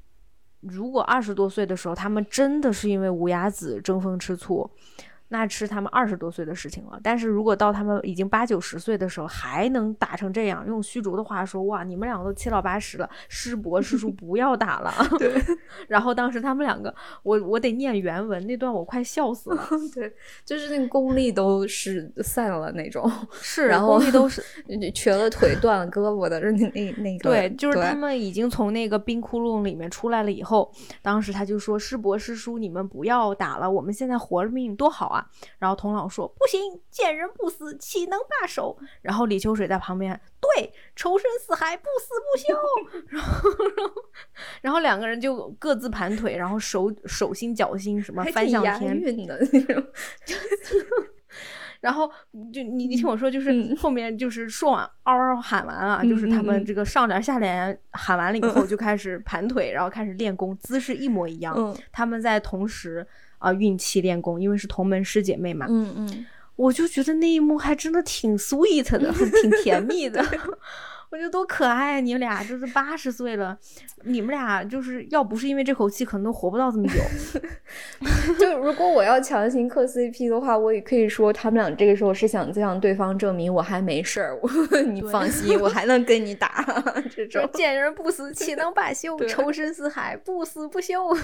[0.60, 4.70] 如果二十多岁的时候，他们真的是因为无崖子争风吃醋。
[5.34, 14.94] 那是他们二十多岁的事情了，但是如果到他们已经八九十岁的时候还能打成这样，用虚竹的话说，哇，你们两个都七老八十了，师伯师叔不要打了。
[15.18, 15.34] 对。
[15.88, 19.68] 然后当时他们两个，我我得念原文那段，我快笑死了。
[19.92, 20.14] 对，
[20.44, 23.10] 就是那个功力都是散了那种。
[23.32, 24.40] 是，然后功力都是
[24.94, 27.28] 瘸了腿、断了胳膊的，那那那个。
[27.28, 30.72] 对，就是他们已经从那个冰窟窿里面出来了以后，
[31.02, 35.23] 当时他就说：“师伯师叔，你们不要打了，我们现在活着命多好啊。”
[35.58, 42.54] 然后童老说：“不行，见人不死，岂能罢手？”然后李秋水在旁边：“对，仇深似海，不死不休。
[43.10, 43.50] ”然后，
[44.62, 49.26] 然后两个人就各自盘腿，然后手手心脚心什么翻向天的那
[49.62, 49.84] 种。
[51.80, 52.10] 然后
[52.50, 61.76] 就你你听我说，就是后面就是说完嗷嗷喊完了，就是他们这个上联下联喊完了以后，就开始盘腿，然后开始练功，姿势一模一样。
[61.92, 63.06] 他们在同时。
[63.44, 65.66] 啊，运气练功，因为是同门师姐妹嘛。
[65.68, 66.26] 嗯嗯，
[66.56, 70.24] 我就觉得那一幕还真的挺 sweet 的， 挺甜蜜的。
[71.10, 73.56] 我觉得多可爱，你们俩就是八十岁了，
[74.02, 76.94] 你们俩就是要不是因为这口气，可能都活不到这么久。
[78.36, 84.40] 就如果我要强行磕 CP 的话，我也可以说他们俩这个时候是想向对方证明我还没事儿，
[84.90, 86.66] 你放心，我还能跟你打。
[87.14, 89.16] 这种见人不死，岂能罢休？
[89.28, 91.16] 仇深似海，不死不休。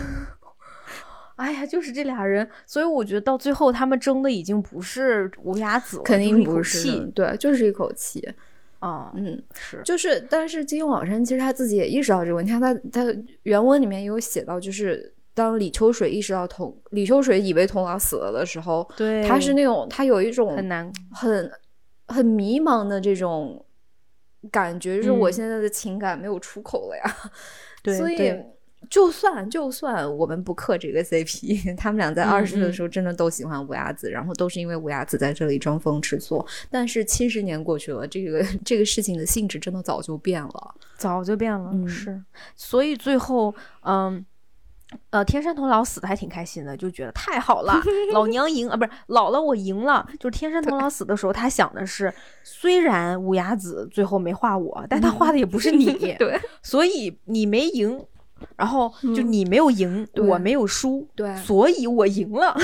[1.41, 8.28] 哎呀，就是这俩人，所以我觉得到最后他们争的已经不是无崖子了，肯定不是，对，就是一口气。
[8.80, 13.05] 啊，嗯，是，就是，但是金庸老师其实他自己也意识到这个问题，他他
[13.43, 21.51] 原文里面有写到，就是当李秋水意识到童李秋水以为童老死了的时候，对，他是那种他有一种很难很
[22.09, 23.64] 很迷茫的这种
[24.51, 27.16] 感觉，就是我现在的情感没有出口了呀，
[27.82, 28.34] 对，所以。
[28.91, 36.45] 就算就算我们不磕这个 CP，他们俩在二十岁的时候真的都喜欢乌鸦子，然后都是因为乌鸦子在这里争风吃醋。
[36.68, 41.72] 但是七十年过去了，这个这个事情的性质真的早就变了，早就变了。
[41.86, 42.20] 是，
[42.57, 44.26] 所以最后，嗯，
[45.11, 47.80] 呃，天山童姥死的还挺开心的，就觉得太好了，
[48.12, 50.05] 老娘赢啊，不是老了我赢了。
[50.18, 52.12] 就是天山童姥死的时候，他想的是，
[52.43, 58.05] 虽然乌鸦子最后没画我，但他画的也不是你， 对，所以你没赢。
[58.57, 62.55] 然后就你没有赢，我没有输，对，所以我赢了，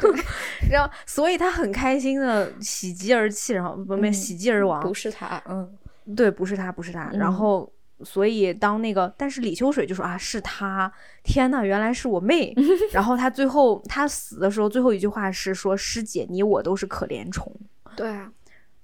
[0.00, 0.10] 对，
[0.70, 5.68] 然后所以他很开心的喜极而泣，然后不没喜极而亡，不是他，嗯，
[6.16, 10.92] 对，不是他，不是他，然后所以当那个，但是李秋水就说啊，是他，
[11.22, 12.54] 天呐，原来是我妹，
[12.92, 17.54] 然后他最后他死的时候最后一句话是说师姐你我都是可怜虫，
[17.94, 18.32] 对啊，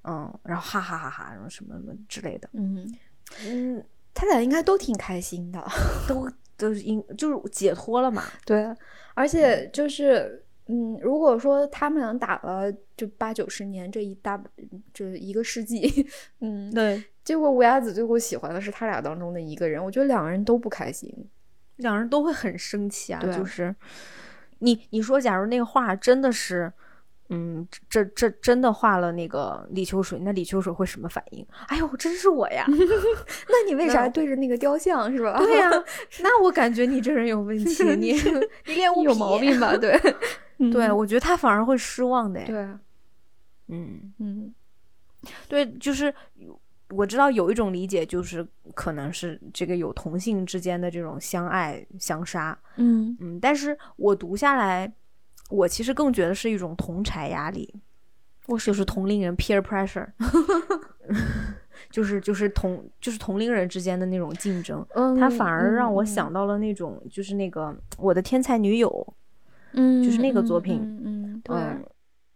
[0.05, 2.95] 嗯，然后哈哈哈哈，然后什么什么之类的，嗯。
[3.45, 3.85] 嗯。
[4.17, 5.63] 他俩应该都挺开心的，
[6.09, 8.25] 都都应就是解脱了嘛。
[8.47, 8.75] 对，
[9.15, 14.43] 而且就是，嗯，如果说他们俩打了就八九十年这一大
[14.95, 16.07] 这一个世纪，
[16.41, 21.15] 嗯，对，结果乌鸦子最后喜欢的是他俩当中的一个人，我觉得两个人都不开心，
[21.77, 23.21] 两人都会很生气啊。
[23.37, 23.77] 就是
[24.61, 26.73] 你你说，假如那个画真的是。
[27.29, 31.45] 嗯，这这真的画了那个李秋水，那李秋水会什么反应？
[31.69, 32.65] 哎呦，真是我呀！
[33.49, 35.37] 那你为啥对着那个雕像是吧？
[35.39, 35.71] 对呀，
[36.23, 38.13] 那我感觉你这人有问题，你
[38.67, 39.77] 你练有毛病吧？
[39.77, 40.01] 对，
[40.73, 42.45] 对，我觉得他反而会失望的。
[42.45, 42.57] 对，
[43.69, 44.55] 嗯嗯，
[45.49, 46.15] 对，就是
[46.91, 52.57] 我知道有一种理解，就是可能是这个有同性之间的这种相爱相杀。
[52.77, 54.93] 嗯嗯，但是我读下来。
[55.51, 57.73] 我其实更觉得是一种同柴压力，
[58.65, 60.07] 就是同龄人 peer pressure，
[61.91, 64.85] 就是就是同就是同龄人之间的那种竞争，
[65.19, 69.15] 他反而让我想到了那种就是那个我的天才女友，
[69.73, 71.57] 嗯，就是那个作品，嗯，对，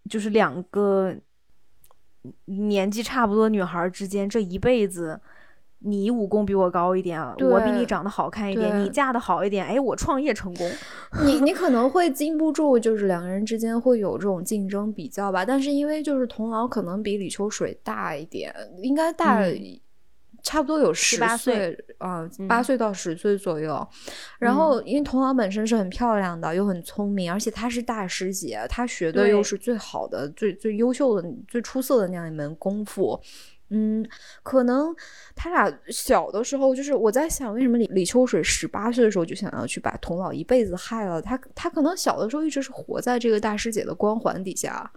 [0.09, 1.15] 就是两个
[2.45, 5.21] 年纪差不多女孩之间，这一辈子。
[5.83, 10.71] 你武功比我高一点，我比你长得好看一点，你嫁的好一点，哎，我创业成功。
[11.25, 15.45] 你你 可能会禁不住，就是两个人之间会有这种竞争比较吧。
[15.45, 19.43] 但是因为就是童老可能比李秋水大一点，应该大
[20.43, 23.87] 差不多有十八岁啊，八岁到十岁左右。
[24.39, 33.19] 然后因为童老本身是很漂亮的，又很聪明，而且她是大师姐，她学的又是最好的、最最优秀的、最出色的那样一门功夫。
[33.71, 34.05] 嗯，
[34.43, 34.95] 可能
[35.37, 41.23] 他俩小的时候，就是我在想，为什么李李秋水十八岁的时候就想要去把童老一辈子害了？
[41.23, 44.91] 他他可能小的时候一直是活在这个大师姐的光环底下，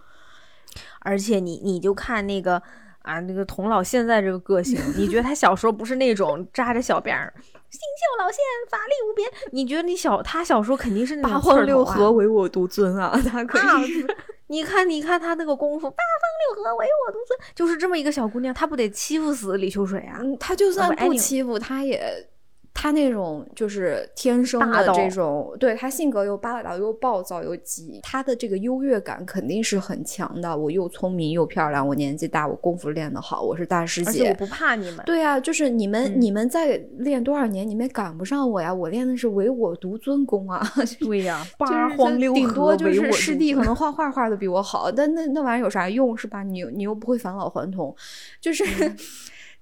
[0.98, 2.60] 而且你你就看那个
[3.02, 7.32] 啊，那个童老现在这个个性，你觉得他小时候不是那种扎着小辫儿，
[7.70, 9.30] 星宿老仙，法力无边？
[9.52, 14.04] 你觉得你小他小时候肯定是八荒六合唯我独尊啊，他可以。
[14.48, 20.20] 你看，你看她那个功夫，八方六合唯我独尊，就是这么一个小姑娘，她不得欺负死李秋水啊？
[20.38, 22.28] 她就算不欺负，她也。
[22.74, 30.54] 他那种就是天生的这种，对他性格又霸道又暴躁又急，他的这个优越感肯定是很强的。
[30.54, 35.02] 我又聪明又漂亮，我年纪大，我功夫练得好，我是大师姐，我不怕你们。
[35.06, 38.74] 对啊，就是你们，你们再练多少年，你们赶不上我呀！
[38.74, 40.60] 我练的是唯我独尊功啊！
[41.00, 46.42] 对呀，八荒六合顶多就是师弟可能 画画画的比我好，但那那玩意儿有啥用是吧？
[46.42, 47.94] 你你又不会返老还童，
[48.40, 48.64] 就是。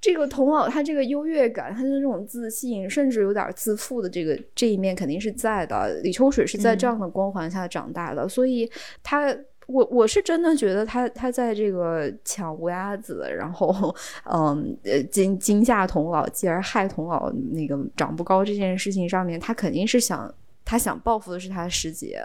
[0.02, 6.00] 这个童老他这个优越感，他的这种自信，甚至有点自负的这个这一面肯定是在的。
[6.02, 8.68] 李秋水是在这样的光环下长大的，所以
[9.00, 9.32] 他
[9.68, 13.94] 我我是真的觉得他他在这个抢乌鸦子，然后
[14.24, 20.34] 嗯呃惊惊吓童老，继而害童老那个长不高这件事情上面，他肯定是想
[20.64, 22.20] 他想报复的是他的师姐。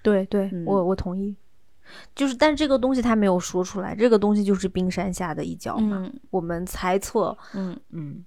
[0.00, 1.34] 对对，我我同意。
[2.14, 6.10] 就是，但是这个东西他没有说出来，这个东西就是冰山下的一角嘛。
[6.30, 8.24] 我们猜测，嗯嗯，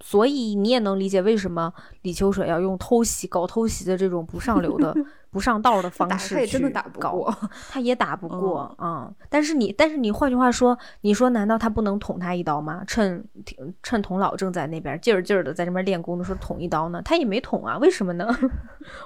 [0.00, 1.72] 所以你也能理解为什么
[2.02, 4.94] 李秋水要用偷袭、搞偷袭的这种不上流的、
[5.30, 6.58] 不上道的 方式去
[6.98, 7.32] 搞，
[7.70, 9.12] 他也打不 过啊。
[9.28, 12.82] 但是你，但是你，换句话说，你说难道他不能捅他一刀吗？
[12.86, 13.22] 趁
[13.82, 17.02] 趁童老正在那边劲儿劲儿的在那边练功的时候捅一刀呢？
[17.04, 18.26] 他也没捅啊，为什么呢？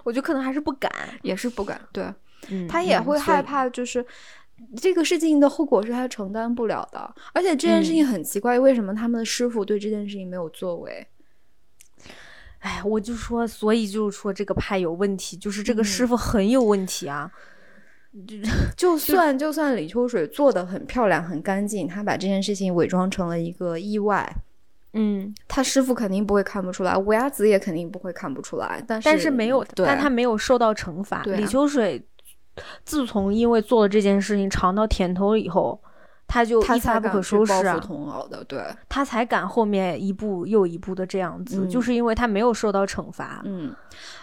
[0.04, 0.90] 我觉得可能还是不敢，
[1.22, 2.12] 也是不敢，对。
[2.68, 4.04] 他也会害怕，就是
[4.76, 7.14] 这个事情的后果是他承担不了的。
[7.32, 11.06] 而且这件事情很奇怪，为什么他们的师傅对这件事情没有作为？
[12.60, 17.30] 哎，我就说，所以就是说这个派有问题，就是这个师傅很有问题啊。
[18.26, 18.36] 就
[18.76, 24.32] 就算就算李秋水做的很漂亮、很干净，他把这件事情伪装成了一个意外，
[24.92, 28.80] 嗯，他师傅肯定不会看不出来，乌鸦子也肯定不会看不出来。
[28.86, 31.22] 但是但是没有，但他没有受到惩罚。
[31.24, 32.06] 李秋水。
[32.84, 35.80] 自从因为做了这件事情尝到甜头以后，
[36.26, 37.78] 他就一发不可收拾啊！
[37.78, 43.42] 童老的，对，他才敢后面一步又一步的这样子，就是因为他没有受到惩罚。
[43.44, 43.74] 嗯，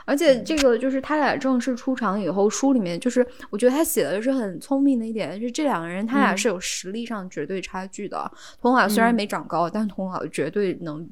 [0.06, 8.32] 而且这个就是他俩正式出场以后，书里面就是我觉得他写的是很聪明的一点，就是这两个人他俩是有实力上绝对差距的。
[8.62, 11.08] 童老虽然没长高，但童老绝对能。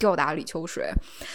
[0.00, 0.90] 吊打李秋水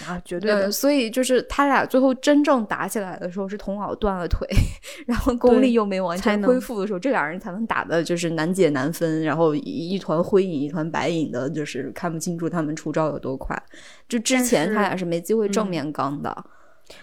[0.06, 0.70] 啊，绝对的。
[0.70, 4.46] 所以就是他俩最后真正打起来的时候，是童老断了腿，
[5.08, 13.56] 然后功力又没完全恢复的时候，这俩人才能打的就是难解难分，然后一团灰影一团白影的，就是看不清楚他们出招有多快。
[14.10, 16.46] 就之前他俩是没机会正面刚的，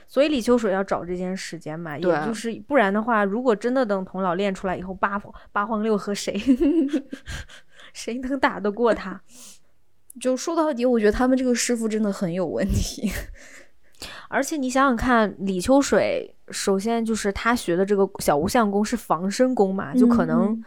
[0.06, 5.20] 所以李秋水要找这件时间嘛，也就是不然的话，如果真的等童老练出来以后，八
[5.52, 6.36] 八荒六和谁
[7.94, 9.20] 谁能打得过他？
[10.20, 13.10] 就说到底，我觉得他们这个师傅真的很有问题。
[14.28, 20.60] 而且你想想看，李秋水首先就是他学的这个小无相功是防身功嘛，就可能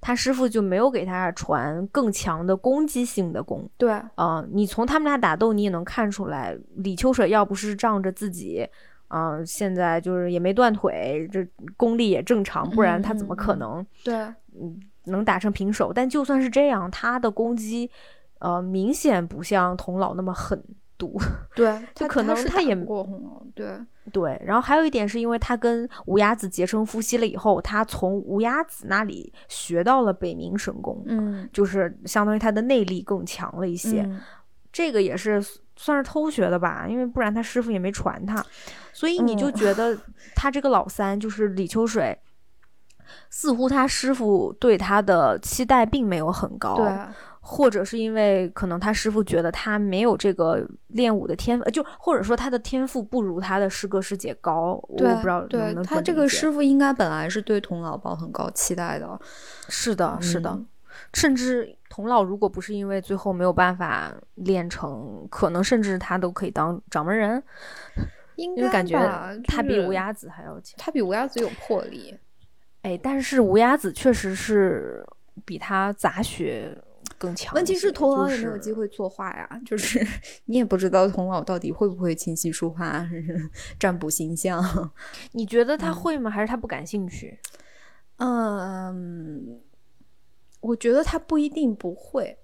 [0.00, 3.68] 他师傅就没有给他传更强的攻击性的功。
[3.76, 8.66] 对，啊，你从他们俩打斗，你也能看出来，李秋水要不是仗着自己，
[9.08, 11.46] 啊，现在就是也没断腿，这
[11.76, 14.14] 功力也正常，不然他怎么可能对，
[14.58, 15.92] 嗯，能打成平手？
[15.92, 17.90] 但就算是这样，他的攻击。
[18.38, 20.62] 呃，明显不像童老那么狠
[20.96, 21.18] 毒，
[21.54, 23.08] 对，就可能他也过
[23.54, 23.78] 对
[24.12, 24.40] 对。
[24.44, 34.08] 然后还有一点是因为他跟无崖子结成夫妻了以后，他从无崖子那里学到了北冥神功，嗯，就是相当于他的内力更强了一些。
[34.70, 35.42] 这个也是
[35.76, 38.44] 算是偷学的吧，因为不然他师傅也没传他。
[38.92, 39.96] 所以你就觉得
[40.36, 42.16] 他这个老三就是李秋水，
[43.30, 46.76] 似乎他师傅对他的期待并没有很高。
[46.76, 46.86] 对。
[47.50, 59.18] 或者是因为可能他师傅觉得他没有这个练武的天赋，就或者说他的天赋不如他的师哥师姐高，我不知道对他这个师傅应该本来是对童老抱很高期待的，
[59.70, 60.60] 是的，是的，
[61.14, 67.42] 甚至童老如果不是因为最后没有办法练成，可能甚至他都可以当掌门人，
[68.36, 68.98] 因为感觉
[69.46, 72.14] 他比乌鸦子还要强，他比乌鸦子有魄力，
[72.82, 75.02] 哎，但是乌鸦子确实是
[75.46, 76.76] 比他杂学。
[77.18, 77.54] 更强。
[77.54, 80.06] 问题是童老也没有机会作画呀， 就是
[80.46, 83.06] 你也不知道童老到底会不会琴棋书画、
[83.78, 84.62] 占卜星象。
[85.32, 86.30] 你觉得他会吗？
[86.30, 87.38] 还是他不感兴趣？
[88.18, 89.60] 嗯，
[90.60, 92.36] 我觉得他不一定不会，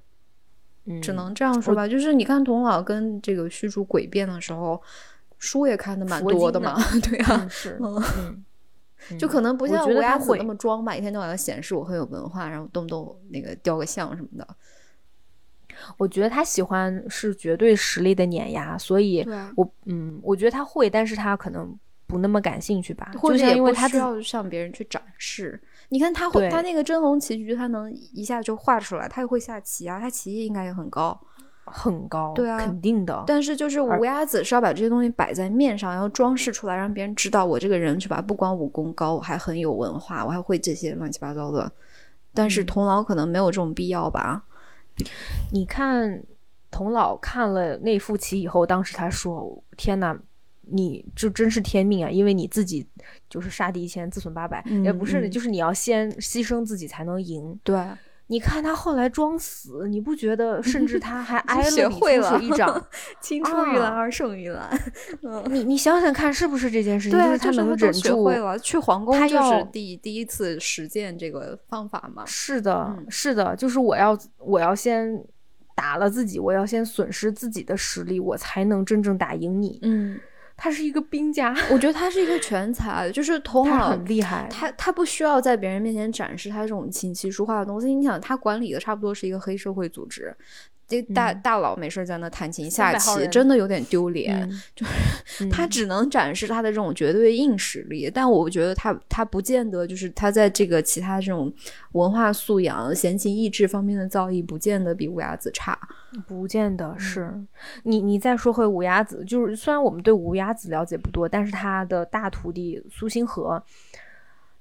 [1.03, 1.89] 只能这样说吧。
[1.89, 4.81] 就是你看童老跟这个虚竹诡辩的时候，
[5.39, 7.79] 书也看的蛮多的嘛，对啊，是。
[9.19, 14.47] 就可能不像乌鸦子那么装吧，一天到晚要显示我很有文化，然后动不动那个雕个像什么的。
[15.99, 19.27] 我觉得他喜欢是绝对实力的碾压，所以
[19.57, 21.77] 我嗯，我觉得他会，但是他可能
[22.07, 25.61] 不那么感兴趣吧，或者因为他需要向别人去展示。
[25.91, 31.21] 你看他会，他那个真龙棋局，他能一下就画出来，他也会下棋啊，他棋艺应该也很高。
[31.65, 33.25] 很高，对啊，肯定的。
[33.27, 38.21] 但是就是无鸦子是要把这些东西摆在面上，要装饰出来，让别人知道我这个人是吧？
[38.21, 41.71] 不光武功高，我还很有文化，我还会这些乱七八糟的。
[42.33, 44.45] 但是童老可能没有这种必要吧？
[45.53, 46.23] 你看
[46.71, 50.17] 童老看了那副棋以后，当时他说：“天哪，
[50.63, 52.11] 你这真是天命啊！
[52.11, 52.87] 因为你自己
[53.29, 57.81] 就是杀敌一千，自损八百，也不是，就是你要先牺牲自己才能赢。”对。
[58.29, 60.63] 你看他后来装死，你不觉得？
[60.63, 62.87] 甚至他还 挨了李秋水一掌，
[63.21, 64.71] 青出于蓝而胜于蓝。
[65.51, 67.19] 你你想想看，是不是这件事情？
[67.19, 68.59] 就是他能忍住会了。
[68.59, 72.25] 去皇宫他就是第第一次实践这个方法嘛？
[72.27, 75.23] 是的，是的，就是我要我要先
[75.77, 79.79] 打了自己，我要先损失自己的实力，我才能真正打赢你。
[79.83, 80.19] 嗯。
[80.57, 84.49] 他是一个兵家，我觉得他是一个全才，就是头脑很厉害。
[84.51, 87.93] 他他不需要在别人面前展示他这种琴棋书画的东西。
[87.95, 90.35] 你想，他管理的差不多是一个黑社会组织。
[90.87, 94.49] 这大大佬没事在那弹琴下棋，真的有点丢脸。
[94.77, 101.51] 就是他只能展示他的这种绝对硬实力，但我觉得他他不见得就是他在这个其他这种
[101.93, 105.79] 文化素养、闲情逸致方面的造诣，不见得比乌鸦子差。
[106.29, 107.33] 不见得是
[107.85, 113.61] 你，你再说回乌鸦子，就是虽然我们对乌鸦子了解不多，但是他的大徒弟苏星河，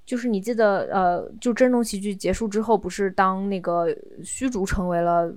[0.05, 3.87] 就是你记得呃，就真龙棋局结束之后，不是当那个
[4.23, 5.31] 虚竹成为了。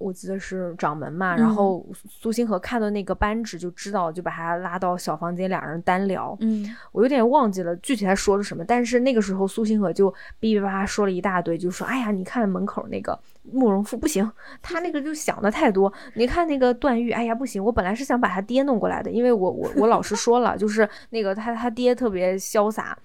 [0.00, 6.34] 我记得是掌门嘛，然后苏星河看到那个扳指就知道，就把他拉到小房间，两人单聊。
[6.40, 13.18] 嗯，我有点忘记了具体他说了什么，但是那个时候苏星河就哔哔叭叭说了一大堆，就说：“哎呀，你看门口那个
[13.52, 14.28] 慕容复不行，
[14.62, 15.92] 他那个就想的太多。
[16.14, 22.96] 你看那个段誉，哎呀不行，我本来是想把他爹弄过来的，因为我我我老师说了，就是那个他他爹特别潇洒。”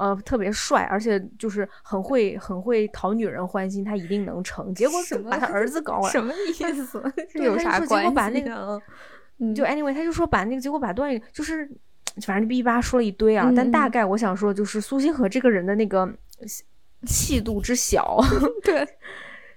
[0.00, 4.74] 呃，特别帅，而且就是很会很会讨女人欢心，他一定能成。
[4.74, 4.98] 结果
[5.28, 6.52] 把他儿子搞了，什么意
[6.86, 7.02] 思？
[7.36, 8.14] 有啥关系？
[8.14, 8.80] 把那个，
[9.54, 11.70] 就 anyway，他就说把那个结果把段誉就是
[12.24, 13.52] 反正哔叭说了一堆啊。
[13.54, 16.10] 但大概我想说，就是苏星河这个人的那个
[17.06, 18.18] 气度之小，
[18.64, 18.88] 对，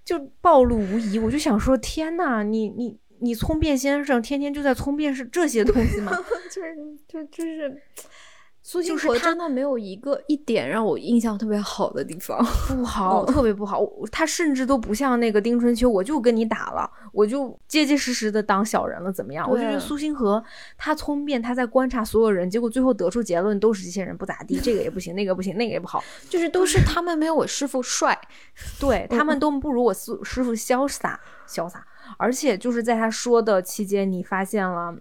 [0.03, 1.17] 就暴露无遗。
[1.19, 6.11] 我就想说，天呐，你你你聪辩先生天天就在聪辩是这些东西吗？
[6.51, 6.75] 就是
[7.07, 7.81] 就就是。
[8.66, 13.86] 苏星河真的没有一个一点让我印象特别好的地方， 不好，特别不好。
[14.09, 19.45] 他甚至都不像那个丁春秋，我就跟你打了，我就结结实实的当小人了，怎么样？
[19.51, 20.41] 我就觉得苏星河
[20.78, 28.18] 他聪明，他在观察所有人，结果最后得出结论都是这些人不咋地，这个也不行，那个不行，那个也不好， 就是都是他们没有我师傅帅，
[28.80, 31.86] 对他们都不如我师师傅潇洒潇洒。
[32.17, 34.96] 而且就是在他说的期间，你发现了，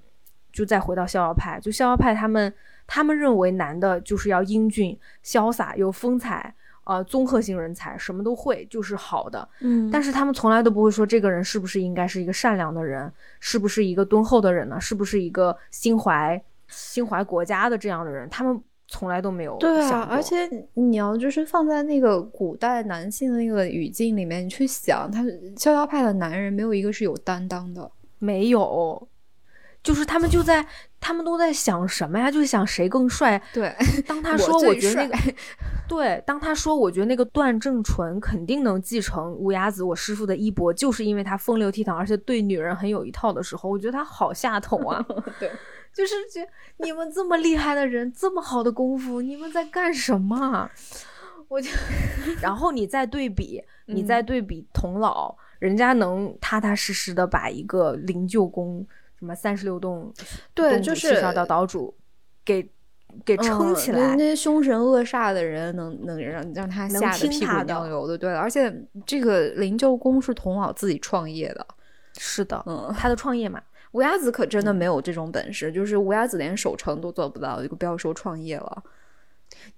[0.53, 2.53] 就再回到逍遥派，就逍遥派他们。
[2.87, 6.55] 他们认为男的就是要英俊、潇洒、有风采，
[6.85, 9.49] 呃，综合性人才，什么都会，就是好的。
[9.61, 13.11] 嗯，但是他们从来都不会说这个人是不是应该是一个善良的人，
[13.41, 14.81] 是不是一个敦厚的人呢？
[14.81, 18.29] 是不是一个心怀心怀国家的这样的人？
[18.29, 19.57] 他们从来都没有。
[19.59, 25.25] 对啊，而且你要就是放在那个古代男性的那个语境里面，你去想，他
[25.57, 29.09] 逍遥派的男人没有一个是有担当的，没有。
[29.83, 30.65] 就是他们就在，
[31.01, 32.31] 他们都在想什么呀？
[32.31, 33.41] 就是想谁更帅。
[33.53, 33.75] 对，
[34.07, 35.35] 当 他说我觉得那个，
[35.89, 45.05] 对，当他说我觉得那个段正淳肯定能继承乌鸦子我师傅的衣钵，就是因为他风流倜傥，而且对女人很有一套的时候，我觉得他好下头啊。
[45.41, 45.51] 对，
[45.93, 50.71] 就是觉你们这么厉害的人，这么好的功夫，你们在干什么？
[51.49, 51.71] 我就，
[52.41, 55.37] 然后你再对比，你再对比童老。
[55.59, 58.85] 人家能踏踏实实的把一个灵鹫宫
[59.23, 60.13] 什么三十六洞，
[60.53, 61.95] 对，就是岛岛主
[62.45, 62.69] 给
[63.25, 64.17] 给撑起来。
[64.17, 68.35] 那些凶神恶煞的人能能让让他吓得屁滚尿流的，对。
[68.35, 71.65] 而且这个灵鹫宫是童老自己创业的，
[72.19, 73.63] 是的，嗯，他的创业嘛。
[73.93, 78.83] 乌鸦子可真的没有这种本事，就是乌鸦子连守城都做不到，就不要说创业了。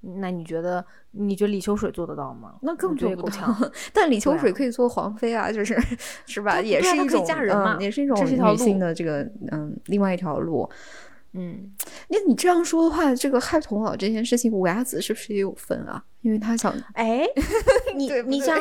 [0.01, 0.85] 那你觉得？
[1.17, 2.55] 你觉得李秋水做得到吗？
[2.63, 3.57] 那更做不到。
[3.95, 5.79] 但李秋水可以做皇妃啊，就是
[6.27, 6.61] 是吧？
[6.61, 10.69] 也是一种嗯，也是一种女性的这个嗯，另外一条路。
[11.35, 11.73] 嗯，
[12.09, 16.03] 那你这样说的话，这个害童老这件事情，五阿子是不是也有份啊？
[16.23, 17.25] 因为他想，哎，
[17.97, 18.59] 你你想。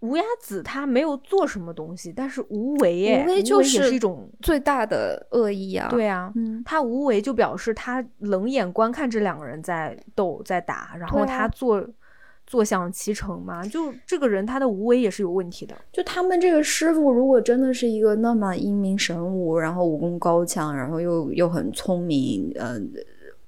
[0.00, 5.88] 无崖子他没有做什么东西，但是无为，无为就是一种最大的恶意啊！
[5.88, 6.32] 对啊，
[6.64, 11.82] 他无为就表示他冷眼观看这两个人在斗在打，然后他坐
[12.46, 13.64] 坐享其成嘛。
[13.64, 15.74] 就这个人他的无为也是有问题的。
[15.90, 22.92] 就他们这个师傅如果真的是一个那么英明神武，然后武功高强，然后又又很聪明，嗯。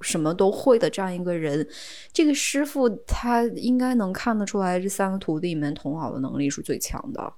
[0.01, 1.67] 什么都会的这样一个人，
[2.13, 7.33] 这个师傅他应该能看得出来，这三个徒弟里面童好的能力是最强的。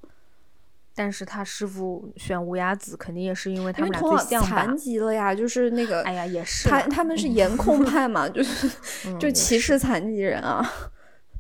[0.92, 4.48] 但是他师傅选无崖子，肯定也是因为他们俩最像吧？
[4.48, 8.68] 残疾了呀，就是那个，哎呀，也是他他们是颜控派嘛，就是
[9.18, 10.62] 就歧视残疾人啊。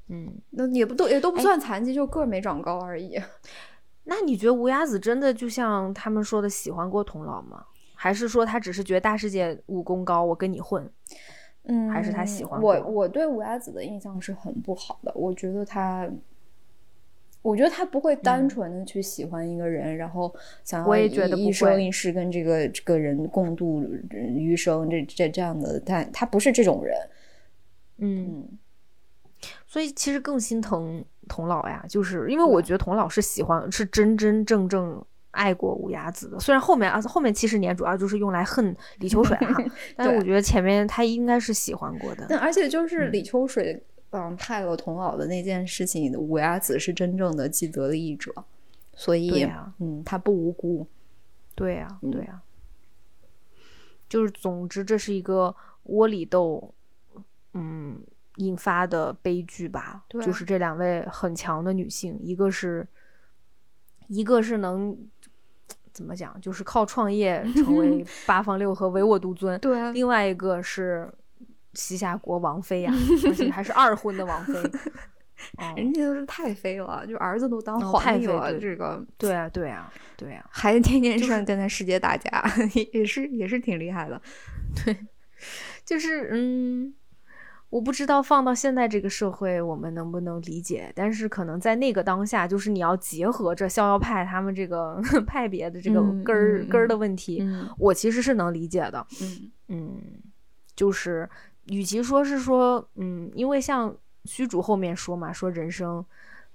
[0.08, 3.20] 嗯， 那也不都也都不算残疾，就个儿没长高而已。
[4.04, 7.66] 那你觉得无崖子真的就像他们说的喜欢过童老吗？
[8.02, 10.90] 还是说他只是觉得大师姐武功高，我跟你混，
[11.64, 12.82] 嗯，还是他喜欢我？
[12.84, 15.12] 我对五鸭子的印象是很不好的。
[15.14, 16.10] 我觉得他，
[17.42, 26.96] 我觉得他不会单纯的去喜欢一个人，然后想要一生一世跟这个这个人共度余生，这这这样的，但他不是这种人。
[27.98, 28.48] 嗯，
[29.66, 35.04] 所以其实更心疼童老呀，就是因为我觉得童老是喜欢，是真真正正。
[35.40, 39.56] 爱过乌鸦子的，虽然后面啊后面七十年主要就是用来恨李秋水啊，
[39.96, 42.26] 但是我觉得前面他应该是喜欢过的。
[42.28, 48.30] 但而且就是李秋水嗯害了童姥的那件事情，乌鸦子是真正的既得利益者，
[48.94, 49.48] 所以
[49.78, 50.86] 嗯他不无辜。
[51.54, 52.42] 对呀对呀，
[54.10, 56.74] 就是总之这是一个窝里斗
[57.54, 57.98] 嗯
[58.36, 62.86] 引发的悲剧吧，就是这两位很强的女性，一个是
[64.08, 64.94] 一个是能。
[65.92, 66.38] 怎么讲？
[66.40, 69.58] 就是靠创业成为 八方六合、唯我独尊。
[69.60, 71.12] 对，另外一个是
[71.74, 72.92] 西夏国王妃呀，
[73.26, 74.54] 而且还是二婚的王妃。
[75.74, 78.52] 人家都是太妃了，就儿子都当皇帝了。
[78.58, 82.44] 这个，对啊，对啊，对啊，孩子天天上跟他世界打架，
[82.92, 84.20] 也是也是挺厉害的。
[84.84, 84.96] 对，
[85.84, 86.94] 就是嗯。
[87.70, 90.92] 我不知道放到现在这个社会，我们能不能理解？
[90.94, 97.42] 但是可能在那个当下，就是你要结合着逍遥派他们这个 派别的这个根儿根儿的问题，
[97.78, 99.06] 我其实是能理解的。
[99.22, 100.00] 嗯嗯，
[100.74, 101.28] 就是
[101.66, 103.94] 与其说是说，嗯，因为像
[104.24, 106.04] 虚竹后面说嘛，说人生，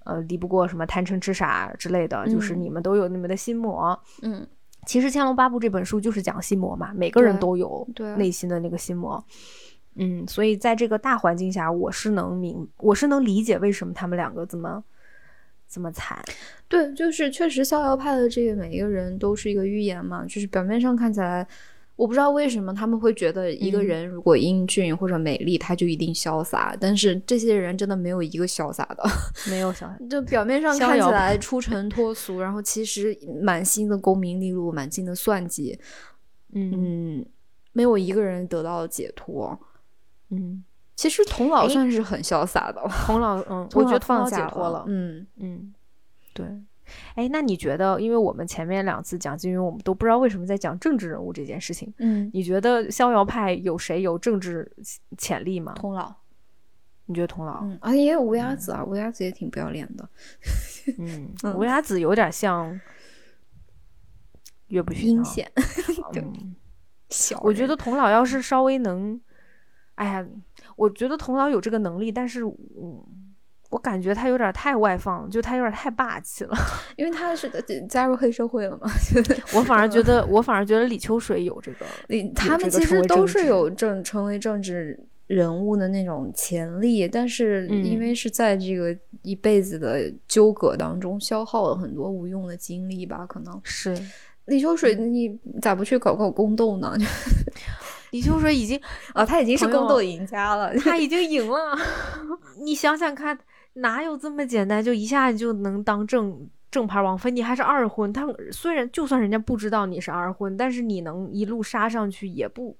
[0.03, 3.97] 呃，离不过什么贪嗔痴傻之类的，就是你们都有你们的心魔。
[4.21, 4.45] 嗯，
[4.85, 7.87] 其实《天龙八部》这本书就是讲心魔嘛，每个人都有
[8.17, 9.23] 内心的那个心魔。
[9.97, 14.83] 嗯，所以在这个大环境下，我是能明，我是能理解为什么他们两个这么
[15.69, 16.21] 这么惨。
[16.67, 21.47] 对，就是确实逍遥派的这个每一个人都是一个预言嘛，就是表面上看起来，
[21.95, 29.03] 我不知道为什么他们会觉得一个人如果英俊或者美丽，他就一定潇洒，但是这些人真的没有一个潇洒的，
[29.49, 35.79] 没有潇洒， 就表面上看起来出尘脱俗，然后其实满心的功名利禄，满心的算计，
[36.53, 37.25] 嗯，
[37.71, 39.57] 没有一个人得到解脱。
[40.29, 40.63] 嗯，
[40.95, 42.89] 其实童老算是很潇洒的了。
[43.05, 44.83] 童老，嗯， 我觉得童老解脱了。
[44.87, 45.73] 嗯嗯，
[46.33, 46.45] 对。
[47.15, 51.91] 哎，那你觉得，因为我们前面两次讲金庸，我们都不知道为什么在讲政治人物这件事情。
[51.97, 54.71] 嗯，你觉得逍遥派有谁有政治
[55.17, 55.73] 潜力吗？
[55.75, 56.13] 童老，
[57.07, 57.61] 你觉得童老？
[57.63, 60.07] 嗯，啊，也有乌鸦子啊，乌鸦子也挺不要脸的。
[60.99, 62.79] 嗯，乌鸦子有点像
[64.67, 65.09] 岳不群。
[65.09, 65.51] 阴险。
[66.13, 66.23] 对。
[67.09, 69.19] 小，我觉得童老要是稍微能。
[69.95, 70.25] 哎呀，
[70.75, 73.01] 我觉得童老有这个能力，但是，嗯，
[73.69, 76.55] 我感觉他有点太外放，就他有点太霸气了，
[76.97, 77.49] 因为他是
[77.89, 78.89] 加入黑社会了嘛。
[79.55, 81.85] 我反而觉得，我反而觉得李秋水有这个，
[82.35, 93.59] 他们其实都是有政成为政治人物的那种潜力，但是因为是在这个一辈子的纠葛当中消耗了很多无用的精力吧，可能。
[93.63, 93.97] 是。
[94.45, 96.95] 李秋水，你咋不去搞搞宫斗呢？
[98.15, 98.79] 李秋水已经
[99.13, 101.77] 啊， 他已经是宫斗赢家了，他已 经赢了。
[102.63, 103.37] 你想想看，
[103.73, 108.13] 哪有这么简单就一下就能当正正牌王妃，你还是二婚。
[108.13, 112.77] 他虽然就算人家不知道你是二婚，但是你能一路杀上去也不。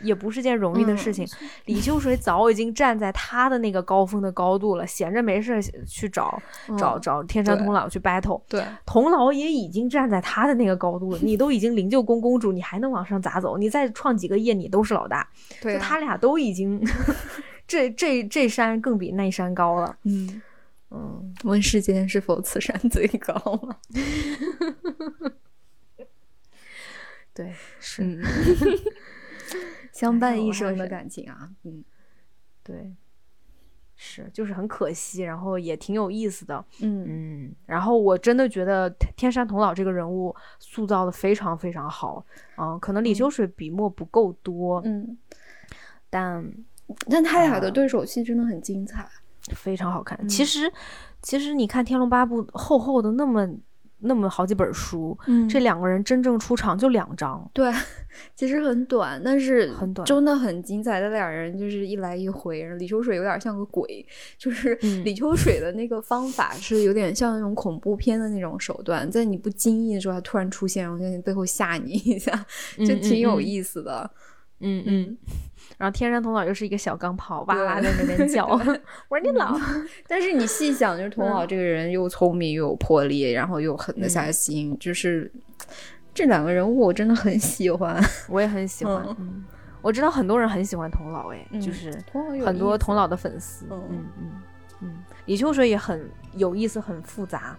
[0.00, 1.26] 也不是件容易的事情。
[1.66, 6.40] 李秋水早已经站在他的那个高峰的高度了，闲着没事去找
[6.78, 8.40] 找找天山童姥去 battle。
[8.48, 11.18] 对，童姥也已经站在他的那个高度了。
[11.22, 13.58] 你都已经灵鹫宫公主，你还能往上咋走？
[13.58, 15.28] 你再创几个业，你都是老大。
[15.60, 16.80] 对，他俩都已经，
[17.66, 19.96] 这这这山更比那山高了。
[20.04, 20.40] 嗯
[20.90, 23.76] 嗯， 问世间是否此山最高吗？
[27.34, 28.20] 对，是。
[29.98, 31.82] 相伴一生的感情啊，嗯，
[32.62, 32.94] 对，
[33.96, 42.24] 是，就是很可惜，然后也挺有意思的，嗯嗯，然后我真的觉得天山童姥这个人物塑造的非常非常好，
[42.56, 45.18] 嗯，可能李秋水笔墨不够多，嗯，
[46.08, 46.48] 但
[47.10, 49.08] 但他俩的对手戏真的很精彩，
[49.52, 50.28] 非常好看。
[50.28, 50.72] 其实
[51.22, 53.48] 其实你看《天龙八部》厚厚的那么。
[54.00, 55.18] 那么好几本书，
[55.48, 57.72] 这两个人真正出场就两章，对，
[58.36, 61.00] 其实很短，但是很短，真的很精彩。
[61.00, 64.06] 的两人就是一来一回，李秋水有点像个鬼，
[64.38, 72.46] 就是李秋水的那个方法是有点像那种恐怖片的那种手段，在你不经意的时候他突然出现，然后在你背后吓你一下，
[72.78, 74.10] 就挺有意思的。
[74.60, 74.82] 嗯。
[74.86, 75.16] 嗯，
[75.78, 78.44] 然后天山童姥又是一个小钢炮，哇哇在那边叫。
[79.08, 79.58] 我说你老，
[80.06, 85.30] 但是你细想，就是童姥这个人又聪明又有魄力，然后又狠得下心，就是
[86.12, 87.98] 这两个人物我真的很喜欢，
[88.28, 89.02] 我也很喜欢。
[89.80, 91.96] 我知道很多人很喜欢童姥，哎，就是
[92.44, 93.64] 很多童姥的粉丝。
[93.70, 94.42] 嗯嗯
[94.80, 97.56] 嗯，李秋水也很有意思，很复杂。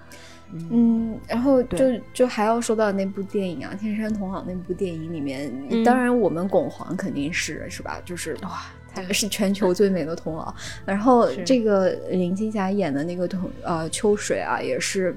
[0.51, 5.51] 嗯，然后就就还要说到那部电影啊，《天山童姥》那部电影里面，
[5.83, 8.01] 当然我们巩皇肯定是是吧？
[8.03, 8.61] 就是哇，
[8.93, 10.51] 他是全球最美的童姥。
[10.85, 15.15] 然后这个林青霞演的那个童呃秋水啊，也是，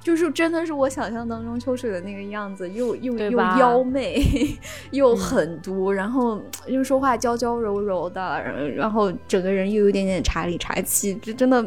[0.00, 4.20] 就是真的是我想象当中秋水的那个样子，又又又妖媚
[4.90, 8.42] 又狠毒，然后又说话娇娇柔柔的，
[8.74, 11.64] 然后整个人又有点点茶里茶气，这真的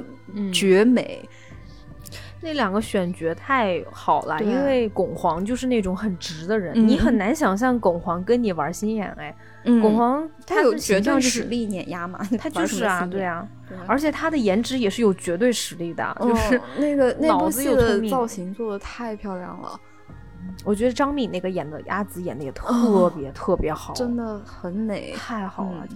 [0.52, 1.22] 绝美。
[2.46, 9.36] 那两个选角太好了，因为巩皇就是那种很直的人，你很难想象巩皇跟你玩心眼哎。
[9.82, 13.48] 巩皇他有绝对实力碾压嘛，他 就是啊，对啊，
[13.88, 19.80] 而且他的颜值也是有绝对实力的，就是那个 那部戏的造型做的太漂亮了。
[20.64, 25.88] 我觉得张敏那个演的阿紫演的也特别特别好，真的很美，太好了。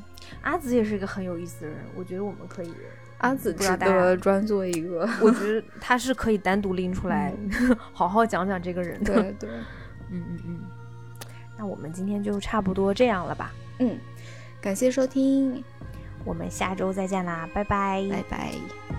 [0.41, 2.73] 阿紫也是一个很有意思的人，我觉得我们可以。
[3.19, 7.33] 阿紫值得专做一个，我觉得他是可以单独拎出来，
[7.93, 9.13] 好好讲讲这个人的。
[9.13, 9.49] 对对，
[10.11, 10.59] 嗯嗯嗯。
[11.57, 13.51] 那我们今天就差不多这样了吧？
[13.79, 13.97] 嗯，
[14.61, 15.63] 感谢收听，
[16.23, 18.98] 我们下周再见啦，拜拜，拜拜。